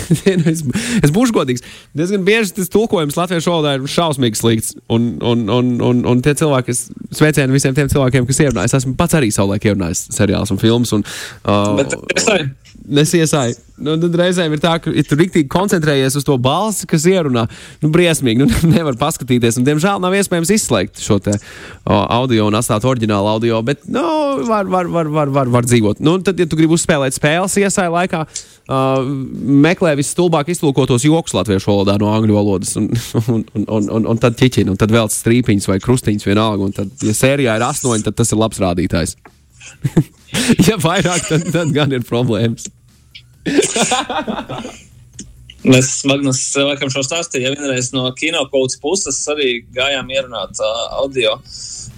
es, 0.52 0.62
es 1.00 1.14
būšu 1.14 1.34
godīgs. 1.34 1.64
Diezgan 1.98 2.22
bieži 2.26 2.54
tas 2.60 2.70
tulkojums 2.70 3.18
latviešu 3.18 3.50
valodā 3.50 3.74
ir 3.80 3.88
šausmīgi 3.90 4.38
slikts. 4.38 4.76
Un, 4.94 5.16
un, 5.26 5.48
un, 5.50 5.74
un, 5.82 6.04
un 6.06 6.22
tie 6.22 6.36
cilvēki, 6.38 6.70
kas 6.70 6.84
sveicieni 7.18 7.56
visiem 7.56 7.74
tiem 7.74 7.90
cilvēkiem, 7.90 8.28
kas 8.30 8.44
ierunājas, 8.46 8.76
es 8.76 8.84
esmu 8.84 8.94
pats 9.00 9.18
arī 9.18 9.32
savulaik 9.34 9.66
ierunājis 9.66 10.06
seriāls 10.14 10.54
un 10.54 10.62
filmas. 10.62 10.94
Un, 10.94 11.02
uh, 11.02 11.74
Bet 11.80 11.98
es 12.14 12.28
tā, 12.30 12.38
Nesiesai. 12.84 13.54
Nu, 13.80 13.96
tad 13.98 14.14
reizēm 14.14 14.52
ir 14.54 14.60
tā, 14.62 14.74
ka 14.78 14.92
ja 14.94 15.02
tu 15.08 15.16
rīktīgi 15.18 15.48
koncentrējies 15.50 16.14
uz 16.20 16.24
to 16.26 16.36
balsi, 16.38 16.86
kas 16.86 17.06
ierunā. 17.10 17.46
Nu, 17.82 17.88
briesmīgi. 17.94 18.44
Nu, 18.44 18.60
nevar 18.74 18.98
paskatīties. 19.00 19.56
Un, 19.58 19.66
diemžēl 19.66 20.02
nav 20.04 20.14
iespējams 20.14 20.52
izslēgt 20.54 21.02
šo 21.02 21.16
te, 21.24 21.34
o, 21.82 21.96
audio 21.96 22.46
un 22.50 22.58
atstāt 22.58 22.84
oriģinālu 22.86 23.32
audio. 23.32 23.58
Bet, 23.66 23.82
nu, 23.90 24.04
var, 24.46 24.68
var, 24.70 24.90
var, 24.92 25.10
var, 25.16 25.32
var, 25.32 25.52
var 25.56 25.68
dzīvot. 25.68 26.02
Nu, 26.04 26.18
tad, 26.22 26.38
ja 26.38 26.46
tu 26.46 26.60
gribi 26.60 26.76
uzspēlēt 26.76 27.16
spēles 27.16 27.56
iesai 27.64 27.88
laikā, 27.96 28.22
uh, 28.28 29.12
meklē 29.66 29.96
visstulbāk 29.98 30.52
iztulkotos 30.54 31.08
joks 31.08 31.34
latviešu 31.34 31.72
valodā 31.72 31.96
no 32.02 32.12
angļu 32.14 32.36
valodas. 32.36 32.76
Un, 32.78 32.92
un, 33.24 33.46
un, 33.56 33.68
un, 33.78 33.92
un, 33.98 34.10
un 34.12 34.22
tad 34.22 34.36
ķiķina, 34.38 34.76
un 34.76 34.80
tad 34.80 34.94
vēl 34.94 35.08
strīpiņas 35.10 35.72
vai 35.72 35.80
krustiņas 35.82 36.28
vienalga. 36.28 36.68
Un 36.68 36.76
tad, 36.82 36.92
ja 37.02 37.16
sērijā 37.16 37.56
ir 37.56 37.70
astoņi, 37.72 38.06
tad 38.06 38.20
tas 38.20 38.30
ir 38.36 38.44
labs 38.44 38.62
rādītājs. 38.62 39.16
ja 40.68 40.78
vairāk, 40.80 41.28
tad, 41.28 41.46
tad 41.54 41.74
gan 41.76 41.92
ir 41.94 42.06
problēmas. 42.06 42.68
Mēs 45.64 46.02
Magnus 46.04 46.40
laikam 46.60 46.90
šo 46.92 47.00
stāstīju, 47.06 47.46
ja 47.46 47.52
vienreiz 47.54 47.88
no 47.94 48.04
kino 48.18 48.42
kaut 48.52 48.74
puses 48.82 49.16
arī 49.32 49.62
gājām 49.72 50.10
ierunāt 50.12 50.60
uh, 50.60 50.80
audio. 51.00 51.38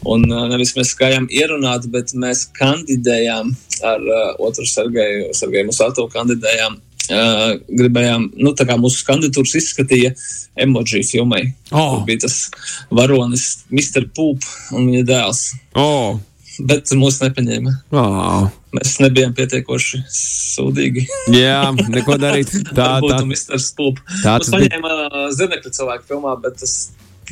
Un 0.06 0.22
uh, 0.30 0.44
nevis 0.52 0.76
mēs 0.76 0.92
gājām 0.98 1.26
ierunāt, 1.34 1.88
bet 1.90 2.14
mēs 2.14 2.44
kandidējām 2.54 3.50
ar 3.90 4.04
uh, 4.06 4.28
otru 4.46 4.66
Sergeju, 4.70 5.32
Sergeju 5.34 5.66
Musatovu 5.72 6.12
kandidējām. 6.14 6.78
Uh, 7.06 7.58
gribējām, 7.70 8.28
nu, 8.38 8.50
tā 8.58 8.66
kā 8.66 8.74
mūsu 8.82 9.04
kandidatūras 9.06 9.54
izskatīja 9.58 10.12
emoji 10.62 11.02
filmai. 11.06 11.42
Oh. 11.72 11.96
Kur 11.96 12.06
bija 12.06 12.24
tas 12.24 12.38
varonis 12.90 13.66
Mr. 13.70 14.08
Poop 14.14 14.46
un 14.74 14.88
viņa 14.90 15.04
dēls. 15.10 15.42
Oh. 15.78 16.18
Bet 16.64 16.92
mūs 16.96 17.18
nepaņēma. 17.20 17.72
Oh. 17.92 18.46
Mēs 18.76 18.96
nebijām 19.02 19.34
pietiekoši 19.36 20.02
sūdīgi. 20.12 21.06
Jā, 21.34 21.72
neko 21.92 22.16
darīt. 22.20 22.52
Tā, 22.76 22.96
būtu 23.04 23.24
Mr. 23.28 23.60
Spoop. 23.62 24.00
tā 24.22 24.38
tas 24.40 24.52
paņēma 24.52 24.94
uh, 25.06 25.18
zirnekļu 25.36 25.72
cilvēku 25.76 26.08
filmā, 26.10 26.36
bet 26.40 26.64
es 26.64 26.76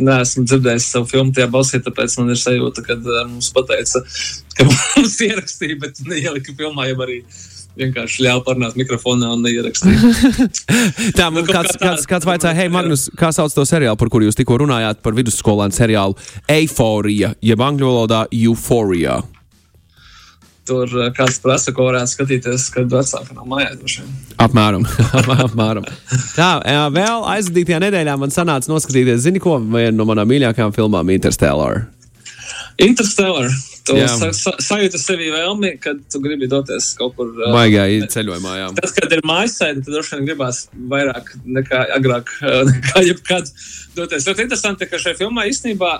neesmu 0.01 0.45
dzirdējis 0.49 0.91
savu 0.97 1.09
filmu 1.11 1.35
tajā 1.37 1.49
balsī, 1.53 1.81
tāpēc 1.85 2.19
man 2.19 2.33
ir 2.35 2.41
sajūta, 2.41 2.85
ka 2.87 2.99
uh, 2.99 3.25
mums 3.31 3.51
pateica, 3.55 4.05
ka 4.59 4.69
mums 4.71 5.19
ierakstīja, 5.29 5.81
bet 5.87 6.01
neielika 6.09 6.57
filmā 6.59 6.91
jau 6.91 7.01
arī 7.07 7.21
vienkārši 7.79 8.25
ļāva 8.27 8.43
parunāt 8.47 8.79
mikrofonā 8.79 9.33
un 9.35 9.45
neierakstīt. 9.45 10.63
Tā, 11.19 11.29
man 11.35 11.45
Nu, 11.45 11.51
kāds, 11.51 11.77
kāds, 11.81 12.07
kāds 12.09 12.27
vaicāja, 12.29 12.55
hei, 12.57 12.71
Magnus, 12.73 13.09
kā 13.19 13.29
sauc 13.35 13.53
to 13.55 13.67
seriālu, 13.69 13.99
par 14.01 14.11
kuru 14.13 14.29
jūs 14.29 14.39
tikko 14.39 14.57
runājāt, 14.63 15.03
par 15.05 15.17
vidusskolēnu 15.17 15.77
seriālu 15.77 16.17
Eiforija, 16.51 17.35
jeb 17.45 17.65
angļu 17.65 17.91
valodā 17.91 18.25
Euphoria. 18.33 19.21
Tur 20.65 20.89
uh, 20.97 21.11
kāds 21.13 21.37
prasa, 21.45 21.75
ko 21.77 21.91
varētu 21.91 22.15
skatīties, 22.15 22.71
kad 22.73 22.89
vecāki 22.89 23.37
nav 23.37 23.49
mājās. 23.51 23.99
Apmēram. 24.45 24.87
apmēram. 25.21 25.85
Tā, 26.33 26.49
vēl 26.95 27.29
aizvadītajā 27.35 27.83
nedēļā 27.85 28.17
man 28.21 28.33
sanāca 28.33 28.73
noskatīties, 28.73 29.27
zini, 29.27 29.43
ko 29.45 29.59
viena 29.61 29.93
no 29.99 30.09
manām 30.09 30.31
mīļākajām 30.33 30.73
filmām- 30.77 31.13
Interstellar. 31.19 31.85
Interstellar. 32.81 33.53
Tu 33.85 33.95
sa 34.09 34.31
sa 34.33 34.53
sajūti 34.65 34.97
sevi 34.97 35.27
vēlmi, 35.29 35.75
kad 35.83 35.99
tu 36.09 36.21
gribi 36.25 36.47
doties 36.49 36.87
kaut 36.97 37.17
kur. 37.19 37.29
uh, 37.37 37.51
Baigā 37.53 37.83
ceļojumā, 38.09 38.55
jā. 38.57 38.69
Tad, 38.79 38.93
kad 38.97 39.13
ir 39.13 39.21
mājasēde, 39.29 39.83
tad 39.85 39.93
droši 39.93 40.17
vien 40.17 40.29
gribās 40.31 40.61
vairāk 40.93 41.29
nekā 41.59 41.83
agrāk, 41.99 42.33
nekā 42.71 43.03
jebkad 43.11 43.51
doties. 43.99 44.25
Ļoti 44.31 44.47
interesanti, 44.47 44.89
ka 44.89 45.01
šajā 45.03 45.19
filmā 45.21 45.45
īstenībā 45.51 45.91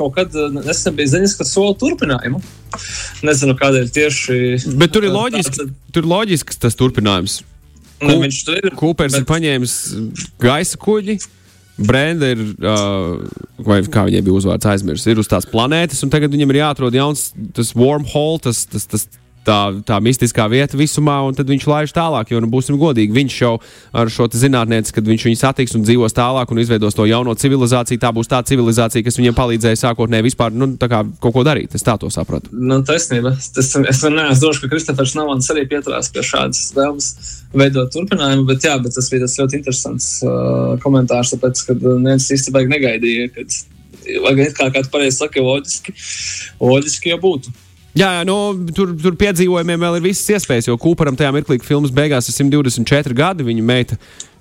kaut 0.00 0.16
kad 0.18 0.34
nesen 0.58 0.98
bija 0.98 1.12
ziņas, 1.14 1.36
ka 1.38 1.46
sola 1.46 1.76
turpinājumu. 1.78 2.42
Nezinu, 3.24 3.54
kādēļ 3.62 3.88
tieši. 3.94 4.40
Bet 4.82 4.92
tur 4.96 5.06
ir 5.06 5.14
loģiski, 5.14 5.54
tāds- 5.62 5.94
tur 5.94 6.02
ir 6.04 6.10
loģisks 6.16 6.58
tas 6.66 6.76
turpinājums. 6.82 7.40
Nu, 8.02 8.18
viņš 8.22 8.42
tur 8.46 8.58
ir. 8.58 8.74
Kūpers 8.78 9.14
bet... 9.14 9.22
ir 9.22 9.24
bet- 9.24 9.30
paņēmis 9.30 9.78
gaisa 10.42 10.78
kuģi. 10.82 11.20
Brenda 11.78 12.32
ir, 12.32 12.40
uh, 12.58 13.20
vai 13.62 13.78
kā 13.86 14.02
viņai 14.08 14.22
bija 14.26 14.38
uzvārds, 14.40 14.66
aizmirsis, 14.66 15.06
ir 15.12 15.20
uz 15.22 15.30
tās 15.30 15.46
planētas, 15.46 16.02
un 16.02 16.10
tagad 16.10 16.32
viņam 16.34 16.50
ir 16.50 16.60
jāatrod 16.64 16.96
jauns 16.98 17.28
tas 17.54 17.70
wormhole, 17.78 18.40
tas, 18.48 18.64
tas, 18.66 18.88
tas 18.90 19.06
tā, 19.46 19.58
tā 19.86 19.98
mistiskā 20.04 20.46
vieta 20.50 20.78
visumā, 20.78 21.18
un 21.26 21.36
tad 21.36 21.48
viņš 21.50 21.66
laiž 21.68 21.94
tālāk. 21.96 22.32
Jo, 22.32 22.42
nu, 22.44 22.50
būsim 22.52 22.78
godīgi, 22.80 23.14
viņš 23.14 23.38
jau 23.40 23.54
ar 23.96 24.10
šo 24.12 24.28
te 24.30 24.40
zinātnieci, 24.40 24.94
kad 24.96 25.08
viņš 25.08 25.26
viņu 25.28 25.40
satiks 25.40 25.76
un 25.78 25.84
dzīvos 25.86 26.16
tālāk 26.16 26.52
un 26.52 26.62
izveidos 26.62 26.96
to 26.96 27.06
jauno 27.08 27.34
civilizāciju, 27.38 28.00
tā 28.02 28.12
būs 28.14 28.30
tā 28.30 28.42
civilizācija, 28.48 29.04
kas 29.06 29.18
viņam 29.20 29.36
palīdzēja 29.38 29.82
sākotnēji 29.84 30.28
vispār 30.28 30.54
nu, 30.54 30.70
kā 30.80 31.02
kaut 31.22 31.36
ko 31.36 31.44
darīt. 31.46 31.76
Es 31.78 31.86
tā 31.86 31.96
to 32.00 32.10
sapratu. 32.12 32.52
Nu, 32.52 32.80
taisnība. 32.86 33.34
Tas, 33.54 33.72
es 33.76 34.02
neesmu 34.04 34.40
drošs, 34.42 34.62
ka 34.64 34.72
Kristofers 34.72 35.16
Navans 35.18 35.48
arī 35.54 35.66
pieturās 35.70 36.10
pie 36.14 36.24
šādas 36.26 36.68
vēlmes 36.76 37.12
veidot 37.56 37.92
turpinājumu, 37.94 38.46
bet, 38.48 38.66
jā, 38.66 38.76
bet 38.82 38.94
tas 38.96 39.08
bija 39.12 39.24
tas 39.24 39.38
ļoti 39.40 39.58
interesants 39.60 40.08
uh, 40.26 40.76
komentārs, 40.82 41.32
tāpēc, 41.34 41.64
ka 41.68 41.76
neviens 41.78 42.28
īsti 42.34 42.52
baigi 42.54 42.72
negaidīja, 42.74 43.30
kad, 43.36 43.56
lai 44.24 44.34
gan 44.40 44.52
kā 44.56 44.68
kāds 44.74 44.92
pareizi 44.92 45.22
saka, 45.22 45.44
loģiski, 45.44 45.96
loģiski 46.60 47.14
jau 47.14 47.22
būtu. 47.24 47.54
Jā, 47.98 48.10
jā 48.18 48.24
nu, 48.28 48.36
tur, 48.76 48.92
tur 49.00 49.16
piedzīvojumiem 49.18 49.84
vēl 49.86 49.98
ir 49.98 50.06
visas 50.10 50.28
iespējas, 50.36 50.70
jo 50.70 50.78
Kūparam 50.80 51.18
tajā 51.18 51.32
mirklī, 51.34 51.58
kad 51.58 51.66
filmas 51.66 51.94
beigās 51.94 52.30
ir 52.30 52.36
124 52.36 53.16
gadi, 53.18 53.46
viņa 53.48 53.66
meita 53.66 53.98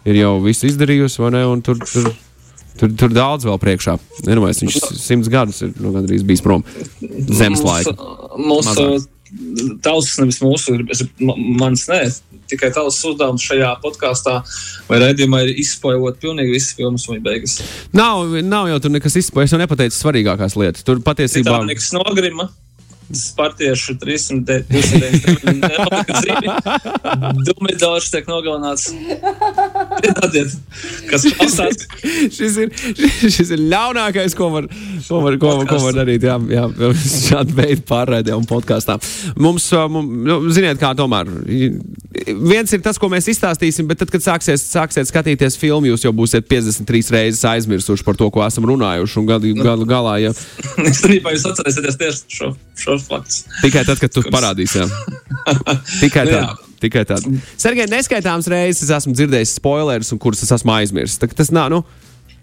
ir 0.08 0.22
jau 0.22 0.38
visu 0.44 0.70
izdarījusi, 0.70 1.22
vai 1.24 1.34
ne? 1.36 1.44
Un 1.50 1.64
tur, 1.66 1.80
tur, 1.82 2.12
tur, 2.80 2.94
tur 3.02 3.16
daudz 3.16 3.48
vēl 3.48 3.60
priekšā. 3.64 3.98
Nedomāju, 4.28 4.68
viņš 4.68 4.80
simts 5.02 5.32
gadus 5.32 5.64
ir 5.66 5.74
nu, 5.82 5.92
gandrīz 5.96 6.26
bijis 6.28 6.44
prom 6.46 6.66
zemes 7.02 7.64
laika. 7.66 7.96
Mūsu, 8.38 8.76
mūsu 8.78 9.08
tausas, 9.84 10.18
nevis 10.22 10.40
mūsu, 10.44 10.78
ir- 10.78 11.10
mans 11.60 11.88
nē, 11.90 12.02
tikai 12.48 12.70
tavs 12.76 13.00
uzdevums 13.10 13.44
šajā 13.44 13.74
podkāstā 13.84 14.38
vai 14.88 15.02
raidījumā 15.04 15.42
ir 15.44 15.58
izspēlēt 15.64 16.22
pilnīgi 16.24 16.54
visas 16.56 16.78
filmas 16.78 17.08
un 17.10 17.20
beigas. 17.26 17.58
Nav, 17.92 18.38
nav 18.44 18.70
jau 18.72 18.80
tur 18.86 18.94
nekas 18.96 19.18
izspējas, 19.20 19.52
jau 19.56 19.60
nepateicis 19.60 20.00
svarīgākās 20.04 20.56
lietas. 20.60 20.86
Tur 20.88 21.02
patiesībā 21.04 21.58
Titaniks 21.58 21.92
nogrima. 21.98 22.48
Spartieši 23.16 23.96
309 24.02 25.54
nepalika 25.62 26.22
dzīvi. 26.22 26.56
Dumidors 27.48 28.10
tiek 28.12 28.28
nogalināts. 28.28 28.90
Piedodiet, 30.02 30.56
kas 31.08 31.28
klausās. 31.38 31.86
šis 32.36 32.58
ir, 32.66 32.74
šis 33.24 33.54
ir 33.56 33.64
ļaunākais, 33.72 34.36
ko 34.38 34.50
var, 34.54 34.68
ko 35.08 35.22
var, 35.24 35.40
ko, 35.42 35.54
ko 35.70 35.80
var 35.86 36.00
darīt. 36.02 36.28
Jā, 36.28 36.36
jā 36.52 36.68
šādi 37.28 37.56
veidi 37.58 37.86
pārraidē 37.88 38.36
un 38.38 38.48
podkāstā. 38.50 38.98
Mums, 39.40 39.70
mums 39.92 40.28
nu, 40.28 40.40
ziniet, 40.54 40.80
kā 40.82 40.94
tomēr. 40.98 41.32
Viens 42.28 42.74
ir 42.74 42.84
tas, 42.84 43.00
ko 43.00 43.10
mēs 43.12 43.30
izstāstīsim, 43.32 43.88
bet 43.90 44.02
tad, 44.02 44.12
kad 44.14 44.24
sāksies, 44.24 44.66
sāksiet 44.72 45.10
skatīties 45.10 45.58
filmu, 45.60 45.92
jūs 45.92 46.06
jau 46.08 46.14
būsiet 46.16 46.48
53 46.50 47.14
reizes 47.16 47.46
aizmirsuši 47.48 48.06
par 48.08 48.20
to, 48.20 48.30
ko 48.34 48.44
esam 48.46 48.68
runājuši. 48.70 49.20
Un 49.22 49.30
gal, 49.30 49.48
gal, 49.62 49.86
galā, 49.88 50.18
ja 50.26 50.34
Īstenībā 50.92 51.34
jūs 51.36 51.48
atcerēsieties 51.52 52.00
tieši 52.02 52.38
šo, 52.40 52.52
šo 52.78 52.97
faktu. 53.06 53.44
tikai 53.62 53.84
tad, 53.88 54.00
kad 54.02 54.14
tu 54.14 54.24
parādīsi. 54.32 54.82
Jā. 54.82 54.88
Tikai 56.02 56.26
Nu, 56.28 56.34
tad. 56.34 56.66
Tikai 56.82 57.06
tādu. 57.10 57.32
Sergei, 57.58 57.88
neskaitāms 57.90 58.48
reizes 58.52 58.84
es 58.86 58.92
esmu 58.94 59.16
dzirdējis 59.18 59.56
spoilerus, 59.58 60.12
un 60.14 60.20
kurus 60.22 60.44
es 60.46 60.52
esmu 60.54 60.76
aizmirsis. 60.76 61.18
Tā, 61.22 61.30
tas 61.34 61.50
nav. 61.56 61.72
Nu, 61.74 61.80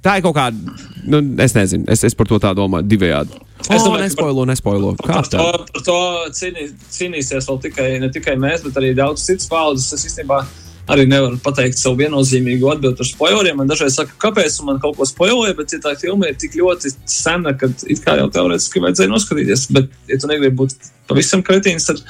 tā 0.02 0.16
ir 0.18 0.24
kaut 0.26 0.34
kāda. 0.38 0.74
Nu, 1.06 1.20
es 1.44 1.54
nezinu, 1.54 1.86
es, 1.92 2.02
es 2.08 2.16
par 2.18 2.26
to 2.30 2.40
tā 2.42 2.50
domāju, 2.58 2.88
divējādi. 2.90 3.38
Es 3.64 3.68
Es 3.68 3.68
domāju, 3.68 3.84
domāju, 3.84 4.00
ka 4.00 4.04
nespoilo, 4.08 4.46
nespoilo. 4.50 4.88
Kā 4.98 5.20
Par 5.20 5.28
to, 5.30 5.38
tā? 5.38 5.68
par 5.70 5.84
to 5.86 5.98
cīnī, 6.36 6.66
cīnīsies 6.96 7.46
vēl 7.48 7.60
tikai, 7.68 7.86
ne 8.02 8.10
tikai 8.12 8.34
mēs, 8.42 8.64
bet 8.66 8.76
arī 8.80 8.90
daudz 8.98 9.22
citas 9.24 9.46
paudzes. 9.48 9.92
Es 9.96 10.04
īstenībā 10.10 10.42
arī 10.90 11.06
nevaru 11.08 11.38
pateikt 11.42 11.78
savu 11.80 11.98
viennozīmīgu 12.02 12.68
atbildi 12.74 13.00
par 13.00 13.08
spoileriem. 13.08 13.60
Man 13.60 13.70
dažreiz 13.70 13.96
saka, 13.98 14.16
kāpēc 14.26 14.56
man 14.66 14.80
kaut 14.82 14.98
ko 14.98 15.08
spoiloja, 15.08 15.56
bet 15.56 15.72
ja 15.72 15.80
tā 15.84 15.94
filma 16.00 16.28
ir 16.28 16.40
tik 16.40 16.58
ļoti 16.60 16.92
sena, 17.08 17.54
ka 17.56 17.70
it 17.88 18.02
kā 18.04 18.18
jau 18.20 18.28
teorētiski 18.34 18.82
vajadzēja 18.84 19.12
noskatīties. 19.12 19.70
Bet, 19.74 19.88
ja 20.10 20.18
tu 20.20 20.28
negribi 20.30 20.58
būt 20.60 20.76
pavisam 21.08 21.42
kretīns, 21.44 21.86
tad, 21.88 22.00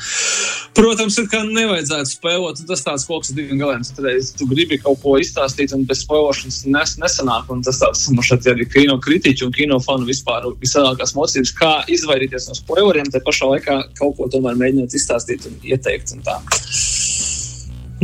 protams, 0.74 1.16
ir 1.18 1.28
kā 1.30 1.42
nevajadzētu 1.46 2.12
spoilot. 2.16 2.62
Tas 2.68 2.84
tāds 2.86 3.06
koks 3.08 3.30
ar 3.30 3.38
diviem 3.38 3.62
galiem. 3.62 3.86
Tad, 3.86 4.10
ja 4.10 4.26
tu 4.38 4.48
gribi 4.50 4.80
kaut 4.82 5.00
ko 5.02 5.16
izstāstīt, 5.22 5.74
un 5.76 5.86
bez 5.88 6.02
spoilošanas 6.02 6.60
nes, 6.74 6.96
nesanāk. 7.02 7.50
Un 7.54 7.62
tas 7.66 7.78
tāds, 7.82 8.06
man 8.14 8.26
šeit 8.26 8.50
arī 8.50 8.66
kino 8.70 8.98
kritiķi 9.02 9.46
un 9.46 9.54
kino 9.54 9.78
fanu 9.84 10.10
vispār 10.10 10.50
visādākās 10.62 11.14
mocības, 11.18 11.54
kā 11.58 11.72
izvairīties 11.94 12.50
no 12.50 12.58
spoileriem, 12.58 13.10
te 13.10 13.22
pašā 13.22 13.54
laikā 13.54 13.80
kaut 13.98 14.18
ko 14.18 14.30
tomēr 14.34 14.58
mēģināt 14.58 14.98
izstāstīt 14.98 15.46
un 15.50 15.58
ieteikt. 15.62 16.14
Un 16.14 16.26
tā. 16.26 16.38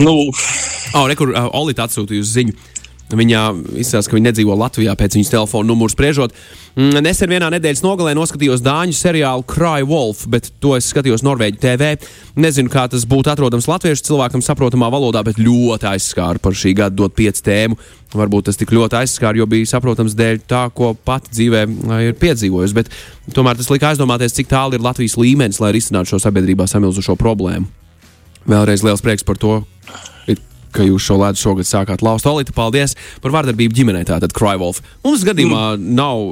Nu, 0.00 0.16
Oh, 0.90 1.06
Rekur, 1.06 1.30
uh, 1.30 1.46
Olīte 1.54 1.84
atsūtīja 1.84 2.24
uz 2.24 2.34
ziņu. 2.34 2.54
Viņa 3.10 3.40
izsaka, 3.82 4.06
ka 4.06 4.14
viņa 4.14 4.28
nedzīvo 4.28 4.54
Latvijā 4.54 4.92
pēc 4.94 5.16
viņas 5.16 5.32
telefona 5.32 5.66
numuru 5.66 5.90
spriežot. 5.90 6.34
Mm, 6.78 7.00
Nesen 7.02 7.30
vienā 7.32 7.48
nedēļas 7.50 7.82
nogalē 7.82 8.12
noskatījos 8.14 8.62
dāņu 8.62 8.94
seriālu 8.94 9.42
Cry 9.50 9.82
Wolf, 9.86 10.20
bet 10.30 10.52
to 10.62 10.76
es 10.76 10.86
skatījos 10.92 11.24
Norvēģiju 11.26 11.62
TV. 11.64 11.88
Nezinu, 12.38 12.70
kā 12.70 12.84
tas 12.90 13.02
būtu 13.10 13.32
atrodams 13.32 13.66
latviešu 13.66 14.06
cilvēkam 14.12 14.44
saprotamā 14.46 14.92
valodā, 14.94 15.24
bet 15.26 15.42
ļoti 15.42 15.90
aizskāra 15.90 16.42
par 16.42 16.54
šī 16.54 16.76
gada 16.84 16.94
dot 17.02 17.18
pieci 17.18 17.42
tēmu. 17.50 17.78
Varbūt 18.14 18.46
tas 18.46 18.58
tik 18.58 18.70
ļoti 18.78 19.00
aizskāra, 19.02 19.42
jo 19.42 19.50
bija 19.50 19.72
saprotams 19.74 20.14
dēļ 20.18 20.40
tā, 20.50 20.68
ko 20.74 20.92
pati 20.94 21.34
dzīvē 21.34 21.66
ir 22.06 22.14
piedzīvojusi. 22.22 22.78
Bet 22.78 22.94
tomēr 23.34 23.58
tas 23.58 23.74
lika 23.74 23.90
aizdomāties, 23.90 24.38
cik 24.38 24.54
tālu 24.54 24.78
ir 24.78 24.86
Latvijas 24.86 25.18
līmenis, 25.18 25.58
lai 25.62 25.74
risinātu 25.74 26.14
šo 26.14 26.22
sabiedrībā 26.28 26.70
samilzušo 26.70 27.18
problēmu. 27.18 27.66
Vēlreiz 28.48 28.84
liels 28.86 29.04
prieks 29.04 29.26
par 29.26 29.36
to, 29.40 29.60
ka 30.74 30.86
jūs 30.86 31.04
šo 31.04 31.16
ledus 31.20 31.42
šogad 31.42 31.68
sākāt 31.68 32.02
laust. 32.04 32.26
Olīte, 32.30 32.54
paldies 32.56 32.94
par 33.22 33.34
vardarbību 33.34 33.74
ģimenē. 33.76 34.02
Tātad 34.08 34.34
Cryvolf. 34.36 34.80
Mums 35.04 35.24
gadījumā 35.26 35.62
mm. 35.74 35.92
nav, 35.98 36.22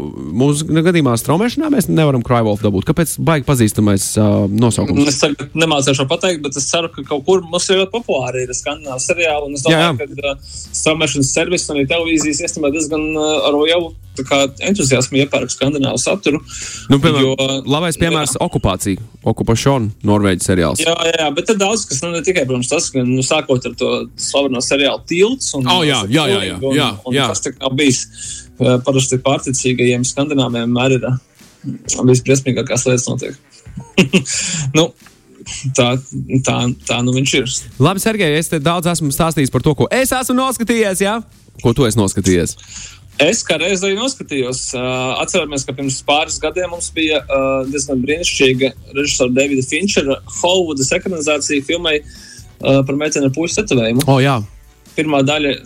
mūsu 0.43 0.69
gadījumā 0.87 1.17
straumēšanā 1.21 1.71
mēs 1.75 1.91
nevaram 1.91 2.25
Cryvolf 2.27 2.63
dabūt. 2.65 2.87
Kāpēc 2.89 3.17
baigi 3.25 3.47
pazīstamais 3.49 4.11
uh, 4.21 4.47
nosaukums? 4.51 5.11
es 5.11 5.21
tagad 5.23 5.55
nemācīšu 5.59 6.09
pateikt, 6.11 6.43
bet 6.47 6.59
es 6.61 6.69
ceru, 6.71 6.91
ka 6.95 7.07
kaut 7.11 7.27
kur 7.27 7.43
mums 7.47 7.69
ir 7.73 7.83
ļoti 7.83 7.95
populāri 7.95 8.47
ir 8.47 8.55
skandināli 8.57 9.05
seriāli. 9.05 9.51
Un 9.51 9.59
es 9.59 9.67
Jā, 9.67 9.89
domāju, 9.91 10.19
ka 10.19 10.35
uh, 10.35 10.53
straumēšanas 10.83 11.33
servis 11.35 11.67
un 11.73 11.83
televīzijas 11.83 12.45
īstenībā 12.49 12.73
diezgan 12.75 13.09
uh, 13.17 13.49
ar 13.51 13.59
jau 13.69 13.83
entuziasmu 14.71 15.19
iepērk 15.25 15.51
skandinālu 15.53 15.99
saturu. 16.01 16.41
Nu, 16.89 16.99
piemēram, 17.03 17.25
Jo- 17.25 17.63
labais 17.67 17.99
piemērs- 18.01 18.37
okupācija. 18.47 19.01
Okupācija, 19.25 19.91
Norvēģijas 20.05 20.49
seriāls. 20.49 20.79
Jā, 20.85 20.95
jā, 20.95 21.15
jā, 21.19 21.35
bet 21.35 21.51
ir 21.51 21.57
daudz, 21.57 21.85
kas 21.89 22.03
nu, 22.03 22.11
ne 22.15 22.23
tikai 22.23 22.47
protams, 22.47 22.69
tas, 22.69 22.91
ka 22.91 23.03
nu, 23.03 23.21
sākot 23.23 23.67
ar 23.67 23.75
to 23.75 24.09
slaveno 24.17 24.63
seriālu 24.63 25.05
tilts 25.07 25.55
un, 25.55 25.67
Oh, 25.67 25.83
jā, 25.83 26.05
jā, 26.09 26.25
jā, 26.29 26.41
jā, 26.49 26.57
un, 26.63 26.77
jā, 26.77 26.89
un, 27.05 27.15
jā. 27.15 27.29
kas 27.29 27.41
tik 27.41 27.59
nav 27.61 27.75
bijis 27.77 28.07
uh, 28.61 28.79
parasti 28.79 29.19
pārticīgajiem 29.19 30.05
skandināviem 30.07 30.69
vienmēr 30.69 30.97
ir 30.99 31.05
uh, 31.09 31.19
visbriesmīgākās 32.09 32.87
lietas 32.87 33.09
notiek. 33.09 33.37
nu, 34.79 34.89
tā, 35.77 35.89
tā, 36.47 36.57
tā 36.89 37.01
nu 37.05 37.15
viņš 37.17 37.35
ir. 37.41 37.51
Labi, 37.83 38.03
Sergei, 38.03 38.37
es 38.39 38.51
te 38.53 38.61
daudz 38.63 38.87
esmu 38.91 39.11
stāstījis 39.15 39.53
par 39.55 39.65
to, 39.65 39.75
ko 39.79 39.89
es 39.95 40.13
esmu 40.15 40.37
noskatījies. 40.39 41.03
Jā? 41.05 41.19
Ko 41.63 41.73
tu 41.75 41.87
esi 41.89 41.99
noskatījies? 41.99 42.57
Es 43.19 43.41
kā 43.43 43.57
reiz 43.59 43.83
arī 43.83 43.97
noskatījos, 43.99 44.61
uh, 44.79 45.17
atceramies, 45.19 45.65
ka 45.67 45.75
pirms 45.75 45.97
pāris 46.07 46.37
gadiem 46.39 46.71
mums 46.71 46.93
bija 46.95 47.19
uh, 47.25 47.65
diezgan 47.67 47.99
brīnišķīga 48.05 48.71
režisora 48.95 49.35
Davida 49.35 49.65
Finčera 49.67 50.21
Hollywoodas 50.37 50.93
ekranizācija 50.95 51.65
filmai 51.67 51.97
uh, 51.99 52.79
par 52.87 52.95
meiteni 53.01 53.27
ar 53.27 53.35
pušu 53.35 53.59
tetovējumu. 53.59 54.07
Oh, 54.07 54.21
jā. 54.23 54.37
Pirmā 54.95 55.25
daļa 55.27 55.57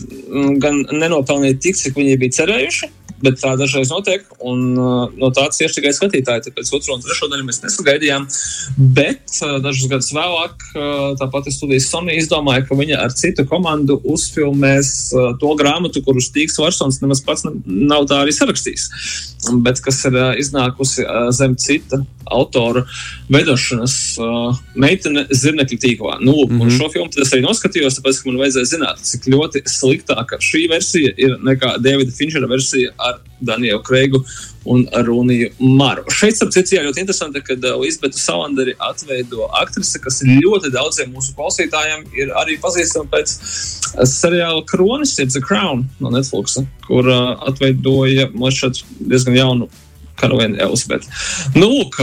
gan 0.64 0.80
nenopelnīja 0.96 1.58
tik, 1.60 1.76
cik 1.80 2.00
viņi 2.00 2.16
bija 2.24 2.38
cerējuši, 2.40 2.88
bet 3.22 3.38
tā 3.42 3.54
dažreiz 3.58 3.90
notiek. 3.92 4.24
Un, 4.40 4.62
uh, 4.76 5.10
no 5.18 5.30
tā 5.34 5.46
cieši 5.54 5.78
tikai 5.78 5.94
skatītāji. 5.96 6.46
Tāpēc 6.48 6.72
otro 6.76 6.96
un 6.96 7.04
trešo 7.04 7.28
daļu 7.32 7.46
mēs 7.48 7.62
nesagaidījām. 7.64 8.28
Bet 8.98 9.36
uh, 9.40 9.58
dažus 9.64 9.90
gadus 9.92 10.12
vēlāk, 10.16 10.66
uh, 10.74 11.12
tāpat 11.20 11.50
studijas 11.54 11.88
Sony 11.92 12.16
izdomāja, 12.20 12.66
ka 12.68 12.78
viņa 12.78 13.02
ar 13.04 13.14
citu 13.16 13.46
komandu 13.48 13.98
uzfilmēs 14.12 14.92
to 15.40 15.52
grāmatu, 15.58 16.02
kuru 16.04 16.22
Stīgs 16.22 16.58
Varsons 16.60 17.00
nemaz 17.02 17.22
pats 17.24 17.46
nav 17.66 18.06
tā 18.10 18.22
arī 18.22 18.34
sarakstījis. 18.34 18.88
Bet 19.64 19.80
kas 19.82 19.98
ir 20.08 20.16
iznākusi 20.38 21.04
zem 21.34 21.56
cita 21.58 22.02
autora 22.32 22.84
veidošanas 23.32 23.94
meitene 24.78 25.24
zirnekļa 25.30 25.78
tīklā. 25.82 26.16
Nu, 26.20 26.34
mm 26.46 26.60
-hmm. 26.60 26.76
Šo 26.78 26.88
filmu 26.92 27.10
es 27.22 27.32
arī 27.32 27.42
noskatījos, 27.44 27.98
tāpēc, 27.98 28.22
ka 28.22 28.30
man 28.30 28.40
vajadzēja 28.42 28.70
zināt, 28.74 29.02
cik 29.10 29.28
ļoti 29.34 29.64
sliktāka 29.68 30.38
šī 30.40 30.68
versija 30.70 31.12
ir 31.16 31.36
nekā 31.42 31.76
Davida 31.82 32.12
Finčera 32.18 32.46
versija 32.46 32.92
ar 32.98 33.11
Danielu 33.42 33.82
Kreigu 33.82 34.22
un 34.64 34.84
Runiju 35.06 35.50
Maru. 35.58 36.04
Šeit, 36.14 36.38
ap 36.44 36.52
citu, 36.54 36.78
ļoti 36.86 37.02
interesanti, 37.02 37.42
ka 37.44 37.56
uh, 37.58 37.78
Lisbeta 37.82 38.18
Salanderi 38.18 38.74
atveido 38.82 39.48
aktrise, 39.58 40.00
kas 40.02 40.22
ļoti 40.26 40.72
daudziem 40.74 41.12
mūsu 41.14 41.34
klausītājiem 41.38 42.04
ir 42.18 42.34
arī 42.38 42.58
pazīstama 42.62 43.10
pēc 43.12 43.34
uh, 43.38 44.04
seriāla 44.08 44.62
Kronis, 44.70 45.16
jeb 45.18 45.32
The 45.34 45.42
Crown 45.42 45.86
no 46.02 46.12
Netflix, 46.14 46.60
kur 46.86 47.08
uh, 47.10 47.32
atveidoja 47.50 48.30
man 48.34 48.54
šeit 48.54 48.84
diezgan 49.00 49.38
jaunu 49.38 49.70
karavienu 50.20 50.60
Elizabeti. 50.62 51.10
Nu, 51.56 51.66
lūk, 51.72 51.98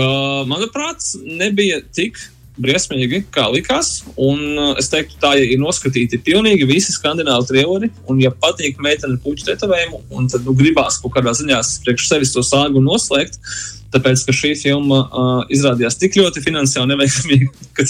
manuprāt, 0.49 1.05
nebija 1.23 1.79
tik 1.95 2.19
briesmīgi, 2.61 3.23
kā 3.33 3.47
likās. 3.53 4.03
Un 4.19 4.75
es 4.79 4.91
teiktu, 4.91 5.17
tā 5.21 5.33
ja 5.39 5.47
ir 5.47 5.61
noskatīti 5.61 6.21
pilnīgi 6.25 6.67
visi 6.69 6.95
skandināvu 6.95 7.47
trilleri. 7.49 7.91
Un, 8.11 8.21
ja 8.23 8.31
patīk 8.31 8.81
meitene 8.83 9.19
puķu 9.23 9.49
tetovējumu, 9.49 10.03
un 10.15 10.29
tad 10.31 10.47
nu, 10.47 10.55
gribās 10.57 10.99
kaut 11.01 11.15
kādā 11.17 11.35
ziņā 11.37 11.61
priekš 11.85 12.07
sevis 12.11 12.33
to 12.35 12.45
sāgu 12.45 12.83
noslēgt, 12.83 13.39
Tāpēc, 13.89 14.21
ka 14.27 14.33
šī 14.35 14.51
filma 14.59 14.99
uh, 15.01 15.29
izrādījās 15.53 15.97
tik 15.97 16.17
ļoti 16.19 16.43
finansiāli 16.45 16.91
neveiksmīga, 16.91 17.49
ka 17.77 17.85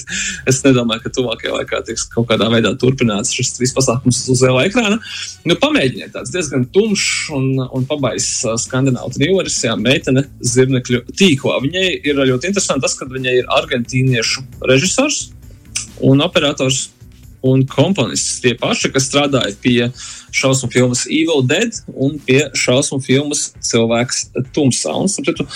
es 0.47 0.61
nedomāju, 0.63 1.03
ka 1.03 1.11
tuvākajā 1.17 1.55
laikā 1.57 1.81
tiks 1.89 2.05
kaut 2.13 2.29
kādā 2.29 2.47
veidā 2.53 2.71
turpināts 2.79 3.33
šis 3.35 3.57
viss 3.59 3.75
pasākums 3.75 4.21
uz 4.31 4.43
liela 4.45 4.63
ekrāna. 4.69 4.99
Nu, 5.47 5.57
pamēģiniet, 5.59 6.13
tāds 6.15 6.31
diezgan 6.31 6.65
tumšs 6.75 7.33
un, 7.35 7.49
un 7.75 7.87
pabaiss 7.89 8.45
uh, 8.47 8.55
skandināvu 8.59 9.11
trilleris, 9.17 9.59
jā, 9.67 9.75
meitene 9.79 10.23
zirnekļu 10.53 11.03
tīklā. 11.19 11.59
Viņai 11.67 11.87
ir 11.97 12.23
ļoti 12.23 12.51
interesanti 12.53 12.87
tas, 12.87 12.95
ka 12.95 13.09
viņai 13.09 13.35
ir 13.41 13.51
argentīniešu 13.59 14.45
režisors 14.67 15.29
un 16.03 16.21
operators 16.23 16.89
un 17.41 17.63
komponists 17.67 18.41
tie 18.43 18.51
paši, 18.59 18.91
kas 18.91 19.07
strādāja 19.07 19.55
pie 19.63 19.87
šausmu 20.35 20.69
filmas 20.73 21.05
Evil 21.07 21.43
Dead 21.47 21.77
un 21.95 22.17
pie 22.25 22.41
šausmu 22.57 22.99
filmas 23.03 23.49
Cilvēks 23.63 24.25
tumsā. 24.55 24.91
Un, 24.99 25.07
sapratu, 25.11 25.47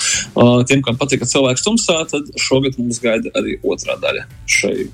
tiem, 0.70 0.84
kam 0.86 1.00
patika 1.00 1.28
Cilvēks 1.28 1.66
tumsā, 1.66 2.00
tad 2.12 2.32
šogad 2.40 2.80
mums 2.80 3.02
gaida 3.04 3.34
arī 3.40 3.58
otrā 3.68 3.98
daļa 4.00 4.26
šai 4.48 4.88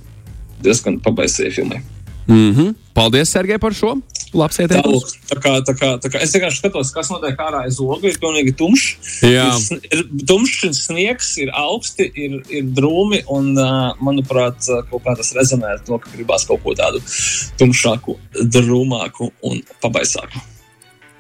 diezgan 0.66 1.00
pabaisajai 1.06 1.54
filmai. 1.60 1.84
Mm 2.29 2.53
-hmm. 2.55 2.75
Paldies, 2.93 3.29
Sergei, 3.29 3.57
par 3.57 3.74
šo! 3.74 3.95
Labs 4.33 4.59
ieteikums. 4.62 5.15
Tā, 5.25 5.33
tā 5.33 5.38
kā, 5.41 5.51
tā 5.65 5.74
kā, 5.74 5.88
tā 6.03 6.09
kā 6.13 6.19
es 6.21 6.33
vienkārši 6.36 6.62
skatos, 6.62 6.91
kas 6.93 7.09
notiek 7.09 7.39
ārā 7.41 7.63
aiz 7.65 7.79
loga. 7.81 8.07
Ir 8.07 8.19
pilnīgi 8.21 8.53
tumšs. 8.59 9.15
Jā. 9.25 9.48
Ir, 9.71 9.79
ir 9.98 10.25
tumšs 10.29 10.83
sniegs, 10.83 11.31
ir 11.41 11.50
augsti, 11.50 12.12
ir, 12.13 12.38
ir 12.50 12.69
drūmi. 12.77 13.24
Un, 13.33 13.55
manuprāt, 14.05 14.69
kaut 14.91 15.03
kā 15.03 15.15
tas 15.17 15.33
rezonē 15.33 15.74
ar 15.74 15.81
to, 15.88 15.98
ka 15.98 16.13
gribās 16.13 16.45
kaut 16.45 16.62
ko 16.63 16.75
tādu 16.77 17.01
tumšāku, 17.57 18.17
drūmāku 18.53 19.31
un 19.41 19.62
pabaisāku. 19.81 20.45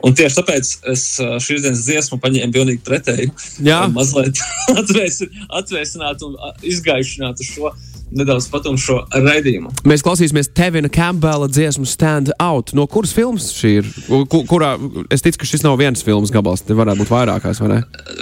Un 0.05 0.13
tieši 0.15 0.37
tāpēc 0.37 0.69
es 0.93 1.05
šīs 1.19 1.65
dienas 1.65 1.83
dziesmu 1.83 2.21
paņēmu 2.23 2.55
pilnīgi 2.55 2.83
pretēju. 2.85 3.33
Jā, 3.65 3.81
mazliet 3.91 4.39
atvēsināt 5.59 6.23
un 6.23 6.37
izgaišināt 6.63 7.43
šo 7.43 7.73
nedaudz 8.15 8.47
patumšo 8.51 8.97
raidījumu. 9.13 9.69
Mēs 9.89 10.03
klausīsimies 10.05 10.49
Tevina 10.55 10.89
Campbella 10.93 11.47
dziesmu 11.51 11.85
Stand 11.89 12.27
Out. 12.41 12.67
No 12.77 12.83
kuras 12.89 13.13
filmas 13.15 13.45
šī 13.55 13.69
ir? 13.81 13.85
Kurā, 14.29 14.69
es 15.13 15.21
ticu, 15.25 15.37
ka 15.41 15.45
šis 15.49 15.63
nav 15.65 15.75
viens 15.81 16.01
filmas 16.05 16.31
gabals, 16.33 16.61
te 16.65 16.73
varētu 16.77 16.99
būt 17.03 17.11
vairākās, 17.13 17.57
vai 17.63 17.69
ne? 17.73 17.79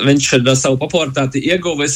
Viņš 0.07 0.25
ir 0.39 0.41
savu 0.59 0.77
popularitāti 0.81 1.37
ieguvis 1.51 1.95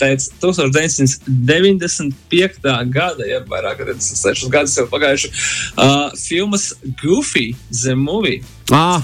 pēc 0.00 0.20
1995. 0.42 2.62
gada, 2.94 3.22
ja 3.28 3.38
vairāk 3.48 3.74
kā 3.78 3.84
26 3.92 4.52
gadus 4.52 4.78
jau 4.78 4.86
pagājuši, 4.90 5.28
uh, 5.76 6.08
filmas 6.18 6.64
Goofy, 7.02 7.46
The 7.70 7.94
Movie. 7.98 8.40
Ah. 8.74 9.02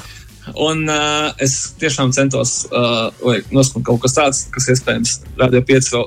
Un 0.60 0.84
uh, 0.92 1.32
es 1.40 1.72
tiešām 1.80 2.12
centos 2.12 2.68
uh, 2.68 3.08
noskaidrot 3.48 3.86
kaut 3.86 4.00
kas 4.04 4.12
tāds, 4.18 4.38
kas 4.52 4.68
iespējams 4.74 5.10
Radio 5.40 5.60
5 5.64 5.88
vēl 5.94 6.04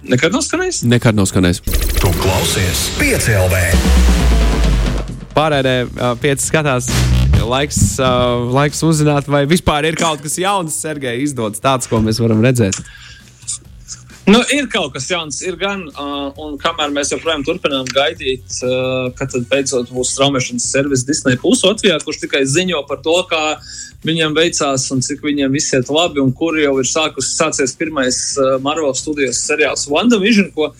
Nekad 0.00 0.32
nav 0.32 0.40
skanējis? 0.46 0.80
Nekad 0.88 1.16
nav 1.16 1.26
skanējis. 1.28 1.60
Tu 2.00 2.10
klausies 2.22 2.86
piecēlē. 2.96 3.60
Pārējie 5.36 5.74
uh, 5.84 6.14
pieci 6.20 6.46
skatās. 6.48 6.88
Laiks, 7.40 7.80
uh, 8.00 8.48
laiks 8.52 8.80
uzzināt, 8.86 9.28
vai 9.28 9.42
vispār 9.48 9.88
ir 9.88 9.98
kaut 10.00 10.22
kas 10.24 10.38
jauns, 10.40 10.76
Sergei, 10.80 11.20
izdodas 11.24 11.60
tāds, 11.60 11.88
ko 11.90 12.00
mēs 12.04 12.20
varam 12.22 12.40
redzēt. 12.44 12.78
Nu, 14.28 14.40
ir 14.52 14.66
kaut 14.70 14.92
kas 14.94 15.08
jauns, 15.10 15.40
ir 15.42 15.56
gan, 15.58 15.86
uh, 15.88 16.28
un 16.44 16.58
kamēr 16.60 16.92
mēs 16.92 17.12
joprojām 17.14 17.42
turpinām 17.46 17.88
gaidīt, 17.88 18.44
uh, 18.66 19.08
kad 19.16 19.32
beidzot 19.50 19.90
būs 19.94 20.12
straumēšanas 20.14 20.66
servis 20.74 21.04
Disney 21.08 21.38
Plus 21.40 21.64
Latvijā, 21.64 21.96
kurš 22.04 22.20
tikai 22.26 22.42
ziņo 22.46 22.82
par 22.88 23.00
to, 23.04 23.16
kā 23.30 23.56
viņiem 24.06 24.36
veicās 24.36 24.86
un 24.94 25.02
cik 25.04 25.24
viņiem 25.24 25.56
viss 25.56 25.74
iet 25.76 25.90
labi, 25.92 26.20
un 26.22 26.34
kur 26.36 26.58
jau 26.60 26.76
ir 26.82 26.88
sākus, 26.88 27.32
sācies 27.38 27.74
pirmais 27.80 28.20
uh, 28.38 28.58
Marvel 28.62 28.92
studijas 28.98 29.40
seriāls 29.48 29.88
WandaVision, 29.90 30.52
ko 30.56 30.70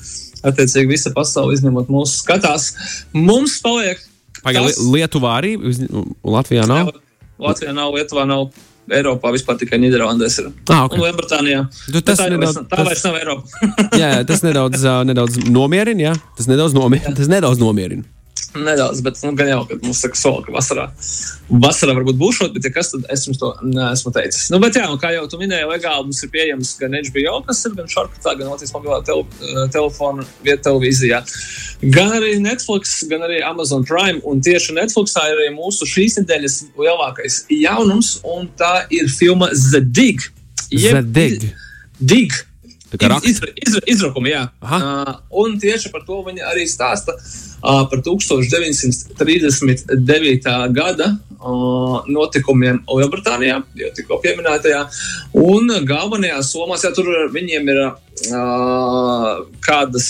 attiecīgi 0.47 0.93
visa 0.93 1.13
pasaule 1.17 1.57
izņemot 1.57 1.91
mūsu 1.93 2.21
skatās. 2.23 2.73
Mums 3.17 3.59
paliek. 3.65 4.05
Pagaidām, 4.45 4.71
tas... 4.71 4.81
Lietuvā 4.95 5.37
arī, 5.41 5.57
Latvijā 6.25 6.69
nav. 6.69 6.95
Latvijā 7.41 7.75
nav, 7.77 7.97
Lietuvā 7.97 8.29
nav. 8.29 8.51
Eiropā 8.99 9.33
vispār 9.35 9.59
tikai 9.61 9.81
Nīderlandēs 9.83 10.39
ir. 10.43 10.51
Ah, 10.69 10.87
okay. 10.87 10.99
Un 10.99 11.07
Lielbritānijā. 11.07 11.65
Tu, 11.87 12.03
tas 12.03 12.21
tā, 12.21 12.29
nedaudz, 12.33 12.61
vairs, 12.61 12.71
tā 12.71 12.87
vairs 12.87 13.05
nav 13.07 13.19
Eiropa. 13.21 13.71
jā, 14.03 14.13
tas 14.29 14.45
nedaudz, 14.47 14.87
nedaudz 15.11 15.43
nomierina. 15.51 16.17
Tas 16.39 16.51
nedaudz 16.51 16.77
nomierina. 16.77 17.15
Tas 17.19 17.31
nedaudz 17.31 17.63
nomierina. 17.63 18.09
Nedaudz, 18.55 18.99
bet 19.07 19.19
nu, 19.23 19.31
gan 19.39 19.47
jau, 19.47 19.61
ka 19.69 19.77
mums 19.79 20.01
saka, 20.03 20.19
soli, 20.19 20.43
ka 20.43 20.53
vasarā, 20.55 20.89
vasarā 21.63 21.93
varbūt 21.95 22.17
būs 22.19 22.41
šot, 22.41 22.57
bet 22.57 22.65
ja 22.67 22.73
kas 22.75 22.91
tad 22.91 23.05
es 23.15 23.23
jums 23.29 23.39
to 23.39 23.51
neesmu 23.63 24.11
teicis. 24.17 24.49
Nu, 24.51 24.59
bet 24.63 24.75
jā, 24.75 24.89
un 24.91 24.99
kā 24.99 25.13
jau 25.15 25.29
tu 25.31 25.39
minēji, 25.39 25.69
legāli 25.71 26.09
mums 26.09 26.25
ir 26.27 26.33
pieejams 26.35 26.73
gan 26.81 26.97
HBO, 26.99 27.37
kas 27.47 27.63
ir 27.69 27.77
gan 27.79 27.87
Šarkatā, 27.93 28.35
gan 28.41 28.51
Latvijas 28.51 28.75
mobilā 28.75 28.99
tel 29.07 29.23
telefona 29.71 30.27
vieta 30.43 30.67
televīzijā, 30.67 31.23
gan 31.95 32.17
arī 32.19 32.35
Netflix, 32.43 32.99
gan 33.13 33.23
arī 33.29 33.39
Amazon 33.47 33.87
Prime. 33.87 34.19
Un 34.27 34.43
tieši 34.43 34.75
Netflixā 34.81 35.29
ir 35.31 35.39
arī 35.39 35.55
mūsu 35.55 35.87
šīs 35.87 36.19
nedēļas 36.19 36.61
lielākais 36.81 37.45
jaunums, 37.55 38.17
un 38.27 38.51
tā 38.59 38.75
ir 38.91 39.07
filma 39.15 39.53
The 39.55 39.85
Dig. 39.87 40.27
The 40.75 41.07
Dig. 41.07 41.53
Dig. 42.03 42.35
Izra, 43.31 43.49
izra, 43.55 43.81
izrakumi, 43.87 44.31
jā. 44.33 44.49
Aha. 44.65 44.79
Uh, 44.81 45.15
un 45.45 45.49
tieši 45.63 45.89
par 45.95 46.03
to 46.07 46.17
viņa 46.27 46.43
arī 46.51 46.65
stāsta. 46.71 47.13
Uh, 47.61 47.85
par 47.91 47.99
1939. 48.03 50.47
gada 50.75 51.07
notikumiem 51.41 52.83
Lielbritānijā, 52.85 53.63
jau 53.81 53.91
tikko 53.97 54.21
pieminētajā. 54.25 54.85
Un 55.41 55.73
galvenajās 55.89 56.53
somās, 56.53 56.85
ja 56.85 56.93
tur 56.97 57.09
viņiem 57.33 57.73
ir 57.73 57.83
kādas 59.65 60.09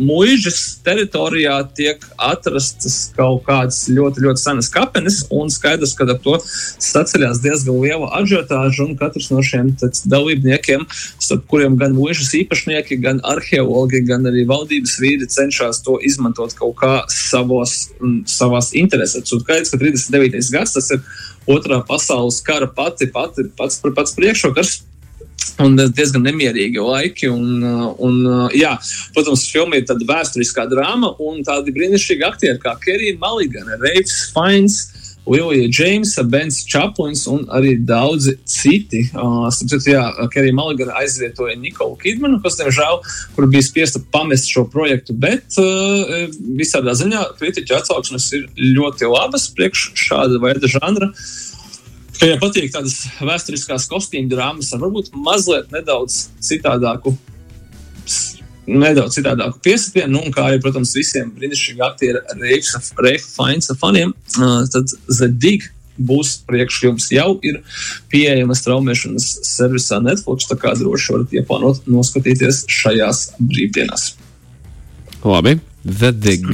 mūžas 0.00 0.60
teritorijā 0.86 1.56
tiek 1.76 2.04
atrastas 2.16 3.12
kaut 3.16 3.42
kādas 3.46 3.84
ļoti, 3.92 4.22
ļoti 4.24 4.40
senas 4.40 4.70
kapenes, 4.72 5.22
un 5.34 5.50
skaidrs, 5.52 5.94
ka 5.98 6.06
ar 6.06 6.20
to 6.22 6.38
saceļās 6.42 7.42
diezgan 7.44 7.80
liela 7.82 8.08
ažiotāža, 8.20 8.86
un 8.86 8.96
katrs 8.96 9.30
no 9.32 9.42
šiem 9.44 9.74
dalībniekiem, 10.08 10.86
starp 11.18 11.44
kuriem 11.50 11.76
gan 11.80 11.96
mūžas 11.96 12.32
īpašnieki, 12.40 13.00
gan 13.02 13.20
arheologi, 13.26 14.02
gan 14.06 14.26
arī 14.30 14.46
valdības 14.48 14.96
vīri 15.02 15.28
cenšas 15.28 15.82
to 15.84 15.98
izmantot 16.02 16.56
kaut 16.58 16.76
kā 16.80 16.94
savos, 17.12 17.90
savās 18.30 18.72
interesēs. 18.78 19.28
Un 19.34 19.44
skaidrs, 19.44 19.74
ka 19.74 19.82
39. 19.82 20.40
Gads 20.62 20.78
tas 20.78 20.88
ir 20.94 21.02
otrā 21.50 21.82
pasaules 21.86 22.40
kara 22.46 22.70
pati, 22.70 23.10
pati 23.10 23.48
pats, 23.58 23.82
pats 23.82 24.16
priekšrokars 24.16 24.80
un 25.62 25.76
diezgan 25.76 26.24
nemierīgi 26.26 26.82
laiki. 26.82 27.28
Un, 27.32 27.62
un, 28.02 28.18
jā, 28.56 28.72
protams, 29.16 29.44
filma 29.50 29.78
ir 29.78 29.86
tāda 29.88 30.06
vēsturiskā 30.08 30.66
drāma 30.70 31.12
un 31.22 31.42
tādi 31.46 31.74
brīnišķīgi 31.74 32.26
aktieri 32.28 32.62
kā 32.62 32.76
Kerija 32.82 33.18
Maligana, 33.22 33.78
Reifs 33.82 34.30
Fains. 34.34 34.84
Lilija 35.26 35.68
Džeimsa, 35.68 36.22
Bens 36.26 36.64
Čaplins 36.66 37.26
un 37.30 37.44
arī 37.54 37.76
daudzi 37.86 38.34
citi. 38.48 39.04
Uh, 39.14 39.46
Citu, 39.54 39.78
jā, 39.86 40.02
Kerija 40.32 40.54
Maligana 40.56 40.96
aizvietoja 40.98 41.54
Nikolu 41.60 41.94
Kidmanu, 42.00 42.40
kas, 42.42 42.58
diemžēl, 42.58 42.98
kur 43.36 43.46
bija 43.52 43.62
spiesta 43.62 44.02
pamest 44.12 44.50
šo 44.50 44.66
projektu, 44.72 45.14
bet 45.14 45.58
uh, 45.62 46.26
visādā 46.58 46.96
ziņā 46.98 47.22
kritiķa 47.38 47.78
atsauksmes 47.78 48.28
ir 48.34 48.48
ļoti 48.58 49.10
labas 49.12 49.46
priekš 49.54 49.92
šāda 50.08 50.42
veida 50.42 50.70
žanra. 50.70 51.12
Viņai 52.18 52.38
patīk 52.42 52.74
tādas 52.74 53.00
vēsturiskās 53.22 53.86
kostīmu 53.90 54.30
drāmas 54.30 54.74
ar 54.74 54.82
varbūt 54.82 55.14
mazliet 55.14 55.70
nedaudz 55.74 56.28
citādāku. 56.42 57.14
Nedaudz 58.72 59.18
citādāku 59.18 59.60
piesitienu, 59.64 60.12
nu, 60.16 60.32
kā 60.34 60.48
arī, 60.48 60.58
protams, 60.62 60.94
visiem 60.96 61.30
brīnišķīgiem 61.36 61.84
aktieriem, 61.86 62.42
Reifa 63.02 63.30
Fainsa 63.36 63.76
faniem, 63.78 64.14
tad 64.72 64.92
Dig 65.42 65.68
būs 66.00 66.38
priekš 66.48 66.78
jums 66.86 67.08
jau 67.12 67.34
ir 67.44 67.60
pieejama 68.12 68.56
straumēšanas 68.56 69.28
servisā 69.46 70.00
Netflix, 70.02 70.48
tā 70.48 70.56
kā 70.60 70.72
droši 70.78 71.16
varat 71.16 71.34
ieplānot 71.36 71.88
noskatīties 71.90 72.64
šajās 72.72 73.26
brīvdienās. 73.40 74.12
Labi, 75.22 75.58
The 75.84 76.12
Dig. 76.16 76.48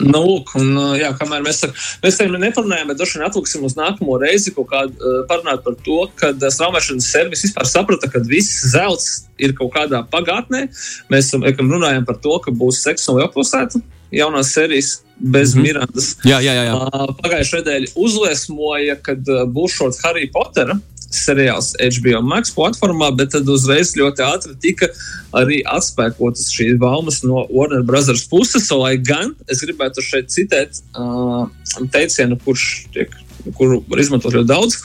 Nu, 0.00 0.20
lūk, 0.24 0.54
un, 0.58 0.72
jā, 0.98 1.10
kamēr 1.18 1.44
mēs, 1.44 1.62
mēs 2.02 2.18
tam 2.18 2.36
neparunājam, 2.40 2.90
bet 2.90 3.00
droši 3.00 3.18
vien 3.18 3.26
atliksim 3.28 3.66
uz 3.66 3.76
nākamo 3.78 4.18
reizi 4.22 4.54
kādu 4.54 4.94
uh, 4.94 5.20
parunāt 5.30 5.64
par 5.66 5.76
to, 5.86 6.00
ka 6.18 6.32
straumēšanas 6.34 7.10
servis 7.14 7.44
vispār 7.46 7.68
saprata, 7.68 8.10
ka 8.10 8.22
viss 8.26 8.64
zelts 8.72 9.24
ir 9.38 9.54
kaut 9.58 9.74
kādā 9.74 10.02
pagātnē. 10.10 10.66
Mēs 11.12 11.30
esam 11.30 11.74
runājam 11.74 12.06
par 12.08 12.18
to, 12.22 12.38
ka 12.42 12.54
būs 12.54 12.82
seksa 12.86 13.14
un 13.14 13.22
pilsēta 13.34 13.82
jaunās 14.14 14.52
sērijas 14.54 15.02
bez 15.18 15.54
mm 15.54 15.60
-hmm. 15.60 15.66
Mirandas. 15.66 16.16
Jā, 16.24 16.40
jā, 16.40 16.54
jā. 16.54 16.64
jā. 16.68 16.74
Uh, 16.74 17.14
Pagājušajā 17.22 17.62
nedēļā 17.62 17.92
uzliesmoja, 17.94 18.96
kad 19.02 19.28
uh, 19.28 19.44
būs 19.46 19.78
šāds 19.78 20.02
Harry 20.04 20.30
Potter 20.32 20.74
seriāls 21.16 21.72
HBO 21.80 22.22
Max 22.26 22.52
platformā, 22.54 23.10
bet 23.16 23.32
tad 23.34 23.48
uzreiz 23.50 23.94
ļoti 23.98 24.24
ātri 24.26 24.56
tika 24.62 24.90
arī 25.36 25.60
atspēkotas 25.66 26.50
šīs 26.54 26.78
baumas 26.82 27.22
no 27.26 27.46
Warner 27.50 27.84
Brothers 27.86 28.26
puses. 28.30 28.70
Lai 28.74 28.96
gan 28.98 29.34
es 29.50 29.62
gribētu 29.64 30.04
šeit 30.04 30.32
citēt 30.34 30.82
uh, 30.98 31.46
teicienu, 31.94 32.38
kurš 32.44 32.68
tiek 32.94 33.14
kuru 33.58 33.82
var 33.90 34.00
izmantot 34.00 34.34
ļoti 34.34 34.48
daudz. 34.48 34.78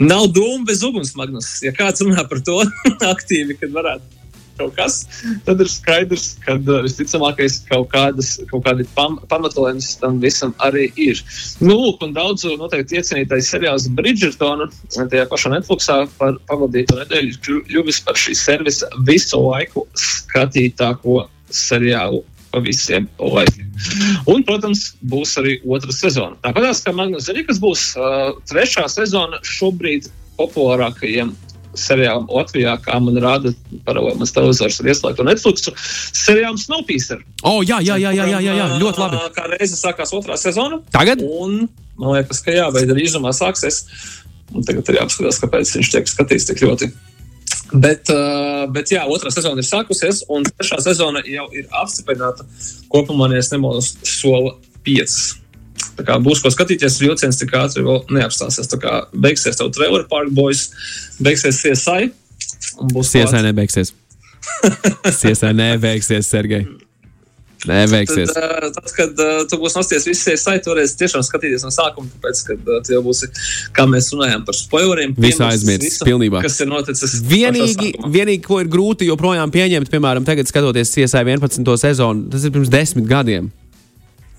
Nav 0.00 0.30
dūmu 0.34 0.64
bez 0.68 0.82
uguns, 0.86 1.12
Magnus. 1.18 1.50
Ja 1.64 1.74
kāds 1.76 2.04
runā 2.04 2.24
par 2.28 2.40
to 2.44 2.62
aktīvi, 3.12 3.58
kad 3.60 3.74
varētu 3.74 4.25
kaut 4.58 4.74
kas, 4.76 4.98
tad 5.46 5.62
ir 5.62 5.70
skaidrs, 5.70 6.26
ka 6.44 6.56
visticamākais 6.64 7.60
kaut, 7.70 7.88
kādas, 7.94 8.36
kaut 8.50 8.66
kādi 8.66 8.86
pam, 8.96 9.18
pamatojums 9.30 9.94
tam 10.02 10.20
visam 10.22 10.54
arī 10.66 10.88
ir. 11.00 11.22
Nu, 11.60 11.76
lūk, 11.76 12.02
un 12.06 12.14
daudzu 12.16 12.56
noteikti 12.60 13.00
iecienītais 13.00 13.50
seriāls 13.52 13.88
Bridgertona 13.96 14.68
tajā 14.96 15.26
pašā 15.30 15.52
Netflixā 15.54 16.02
par 16.20 16.38
pavadīto 16.50 17.00
nedēļu 17.02 17.40
kļuvis 17.46 18.02
par 18.06 18.18
šī 18.20 18.36
servisa 18.38 18.90
visu 19.08 19.40
laiku 19.42 19.86
skatītāko 19.96 21.26
seriālu 21.52 22.24
pa 22.52 22.62
visiem 22.64 23.08
laikiem. 23.20 23.68
Un, 24.32 24.44
protams, 24.48 24.94
būs 25.04 25.36
arī 25.40 25.58
otra 25.68 25.92
sezona. 25.92 26.38
Tāpat 26.44 26.84
kā 26.86 26.94
Magnus 26.96 27.28
Zarikas 27.28 27.60
būs 27.60 27.90
uh, 28.00 28.32
trešā 28.48 28.86
sezona 28.92 29.42
šobrīd 29.44 30.08
populārākajiem 30.40 31.34
seriālam 31.80 32.28
Latvijā, 32.32 32.76
kā 32.84 32.98
man 33.02 33.18
rāda, 33.22 33.52
paralēli 33.86 34.20
mans 34.20 34.34
televizors 34.34 34.78
ir 34.80 34.90
ieslēgts 34.92 35.22
un 35.22 35.30
Netflix. 35.30 35.66
Seriāls 36.16 36.66
Snowpiercer. 36.68 37.24
O, 37.42 37.56
oh, 37.56 37.58
jā, 37.64 37.80
jā, 37.84 37.98
jā, 38.02 38.12
jā, 38.16 38.28
jā, 38.34 38.42
jā, 38.44 38.54
jā, 38.60 38.68
ļoti 38.82 39.02
labi. 39.02 39.24
Kā 39.36 39.48
reize 39.52 39.78
sākās 39.78 40.14
otrā 40.16 40.38
sezona. 40.40 40.80
Tagad? 40.94 41.24
Un 41.24 41.66
man 42.00 42.16
liekas, 42.16 42.42
ka 42.44 42.54
jā, 42.54 42.68
vai 42.74 42.86
drīzumā 42.88 43.34
sāksies. 43.36 43.84
Un 44.54 44.64
tagad 44.66 44.88
ir 44.90 45.00
jāapskatās, 45.00 45.40
kāpēc 45.42 45.74
viņš 45.78 45.92
tiek 45.94 46.10
skatīts 46.10 46.48
tik 46.50 46.62
ļoti. 46.64 46.90
Bet, 47.74 48.10
uh, 48.14 48.66
bet 48.70 48.92
jā, 48.94 49.02
otrā 49.10 49.32
sezona 49.34 49.58
ir 49.62 49.66
sākusies, 49.66 50.22
un 50.30 50.46
trešā 50.46 50.78
sezona 50.84 51.22
jau 51.26 51.48
ir 51.56 51.66
apstiprināta. 51.74 52.46
Kopumā, 52.92 53.28
ja 53.34 53.42
nemaldos, 53.52 53.96
sola 54.06 54.54
piecas. 54.86 55.34
Kā 56.06 56.18
būs 56.22 56.42
ko 56.44 56.52
skatīties, 56.52 57.00
vilciens 57.00 57.38
tik 57.40 57.54
ātri 57.56 57.84
vēl 57.86 58.02
neapstāsies. 58.12 58.68
Tā 58.72 58.80
kā 58.80 58.96
beigsies 59.12 59.58
tev 59.58 59.72
trailer 59.76 60.06
park 60.10 60.32
boys, 60.36 60.68
beigsies 61.22 61.62
CSI. 61.62 62.10
CSI 62.76 63.44
nebeigsies. 63.46 63.94
CSI 65.20 65.54
nebeigsies, 65.56 66.28
Sergei. 66.28 66.66
Neveiksies. 67.66 68.30
Tad, 68.34 68.74
tad, 68.74 68.90
kad 68.94 69.20
uh, 69.22 69.40
tu 69.50 69.58
būsi 69.60 69.78
nosties 69.78 70.06
visai 70.06 70.36
saiti, 70.38 70.64
toreiz 70.66 70.92
tiešām 70.98 71.24
skatīties 71.26 71.64
no 71.66 71.72
sākuma, 71.74 72.08
tāpēc, 72.14 72.42
kad 72.50 72.68
uh, 72.70 72.80
tu 72.84 72.94
jau 72.94 73.00
būsi, 73.06 73.28
kā 73.74 73.86
mēs 73.90 74.12
runājām 74.14 74.44
par 74.46 74.58
spoileriem, 74.58 75.14
visu 75.18 75.42
aizmirst, 75.46 76.04
pilnībā. 76.06 76.44
Kas 76.44 76.60
ir 76.62 76.70
noticis? 76.70 77.16
Vienīgi, 77.26 77.94
vienīgi, 78.04 78.42
ko 78.46 78.60
ir 78.62 78.70
grūti 78.70 79.08
joprojām 79.08 79.52
pieņemt, 79.54 79.90
piemēram, 79.92 80.26
tagad 80.28 80.50
skatoties 80.50 80.92
CSI 80.94 81.24
11. 81.24 81.72
sezonu, 81.80 82.28
tas 82.34 82.46
ir 82.46 82.54
pirms 82.54 82.70
desmit 82.72 83.08
gadiem. 83.10 83.50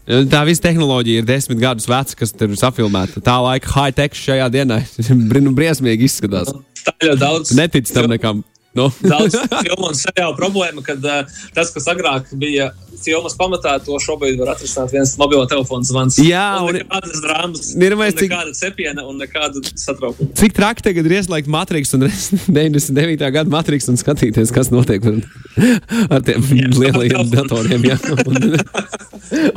Tā 0.07 0.41
visa 0.47 0.63
tehnoloģija 0.63 1.21
ir 1.21 1.25
desmit 1.27 1.59
gadus 1.59 1.87
veca, 1.89 2.15
kas 2.15 2.31
tur 2.31 2.53
ir 2.53 2.59
safilmēta. 2.59 3.19
Tā 3.23 3.33
laika 3.43 3.73
high-tech 3.73 4.15
šajā 4.15 4.47
dienā 4.53 4.79
ir 5.03 5.51
briesmīgi 5.57 6.07
izskatās. 6.07 6.53
Tā 6.85 6.93
ir 7.03 7.17
daudz. 7.19 7.51
Netic 7.57 7.91
tam 7.91 8.07
nekam. 8.13 8.45
No. 8.77 8.89
Daudz 9.11 9.37
filmu 9.37 9.89
un 9.89 9.97
seriālu 9.97 10.35
problēma, 10.37 10.83
kad 10.85 11.01
uh, 11.05 11.39
tas, 11.55 11.71
kas 11.73 11.89
agrāk 11.93 12.29
bija 12.37 12.71
filmas 13.01 13.35
pamatā, 13.37 13.75
to 13.83 13.97
šobrīd 14.01 14.39
var 14.41 14.53
atrisināt 14.55 14.93
viens 14.93 15.13
mobilo 15.19 15.45
telefona 15.49 15.85
zvans. 15.87 16.17
Jā, 16.23 16.45
un, 16.65 16.77
nekādas 16.77 17.21
drāmas, 17.23 17.71
ir 17.73 17.95
un 17.95 18.03
cik, 18.07 18.21
nekāda 18.25 18.53
cepiena 18.57 19.05
un 19.07 19.19
nekāda 19.21 19.61
satraukuma. 19.73 20.31
Cik 20.37 20.55
traki 20.57 20.85
tagad 20.89 21.09
ir 21.09 21.17
ieslēgt 21.19 21.49
Matrix 21.51 21.93
un 21.97 22.07
99. 22.07 23.25
gada 23.37 23.53
Matrix 23.53 23.89
un 23.91 23.99
skatīties, 23.99 24.53
kas 24.53 24.71
notiek 24.73 25.05
ar, 25.09 25.19
ar 26.17 26.25
tiem 26.27 26.47
jā, 26.57 26.71
lielajiem 26.77 27.33
datoriem. 27.33 27.89
Jā, 27.91 27.99
un, 28.25 28.57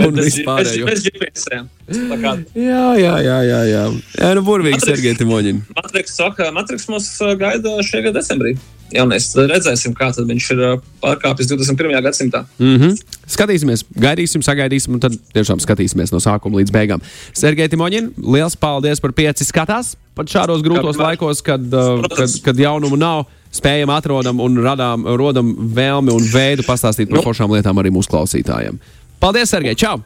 un 0.09 0.21
vispārējo. 0.21 0.89
Bez, 0.91 1.07
GPS-iem. 1.09 1.71
Jā, 1.91 2.85
jā, 3.01 3.15
jā, 3.25 3.39
jā, 3.47 3.63
jā. 3.71 3.87
jā 4.21 4.35
nu, 4.37 4.45
burvīgi, 4.47 4.83
Sergei 4.85 5.17
Timoņin. 5.19 5.65
Matrix 5.77 6.19
saka, 6.21 6.53
Matrix 6.55 6.87
mūs 6.93 7.17
gaida 7.41 7.81
šajā 7.87 8.11
gada 8.11 8.21
decembrī 8.21 8.59
jaunais. 8.95 9.29
Tad 9.35 9.51
redzēsim, 9.51 9.95
kā 9.97 10.11
tad 10.15 10.29
viņš 10.29 10.47
ir 10.55 10.63
pārkāpis 11.03 11.49
21. 11.51 11.97
gadsimtā. 12.05 12.45
Mm 12.59 12.77
-hmm. 12.77 13.17
Skatīsimies, 13.31 13.85
gaidīsim, 13.95 14.43
sagaidīsim, 14.43 14.95
un 14.97 15.01
tad 15.01 15.17
tiešām 15.35 15.61
skatīsimies 15.63 16.13
no 16.13 16.19
sākuma 16.19 16.61
līdz 16.61 16.73
beigām. 16.75 17.03
Sergei 17.33 17.69
Timoņin, 17.69 18.13
liels 18.19 18.57
paldies 18.57 19.01
par 19.01 19.13
pieci 19.13 19.45
skatās! 19.45 19.97
Pat 20.15 20.27
šādos 20.27 20.63
grūtos 20.63 20.97
Kāpēc? 20.97 21.07
laikos, 21.07 21.43
kad, 21.43 21.63
uh, 21.75 22.03
kad, 22.17 22.29
kad 22.45 22.59
jaunumu 22.59 22.97
nav, 22.97 23.25
spējam, 23.53 23.91
atrodam 23.91 24.41
un 24.41 24.59
radām, 24.59 25.07
rodam 25.17 25.55
vēlmi 25.75 26.13
un 26.13 26.23
veidu 26.33 26.63
pastāstīt 26.63 27.09
par 27.09 27.19
nu. 27.19 27.23
foršām 27.23 27.51
lietām 27.51 27.79
arī 27.79 27.91
mūsu 27.91 28.11
klausītājiem. 28.11 28.79
Paldies, 29.21 29.51
Sergei! 29.51 29.75
Čau! 29.75 30.03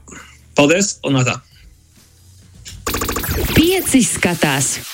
Paldies! 0.55 0.99
Un 1.05 1.25
tā! 1.25 1.41
Pieci 3.55 4.03
skatās! 4.03 4.94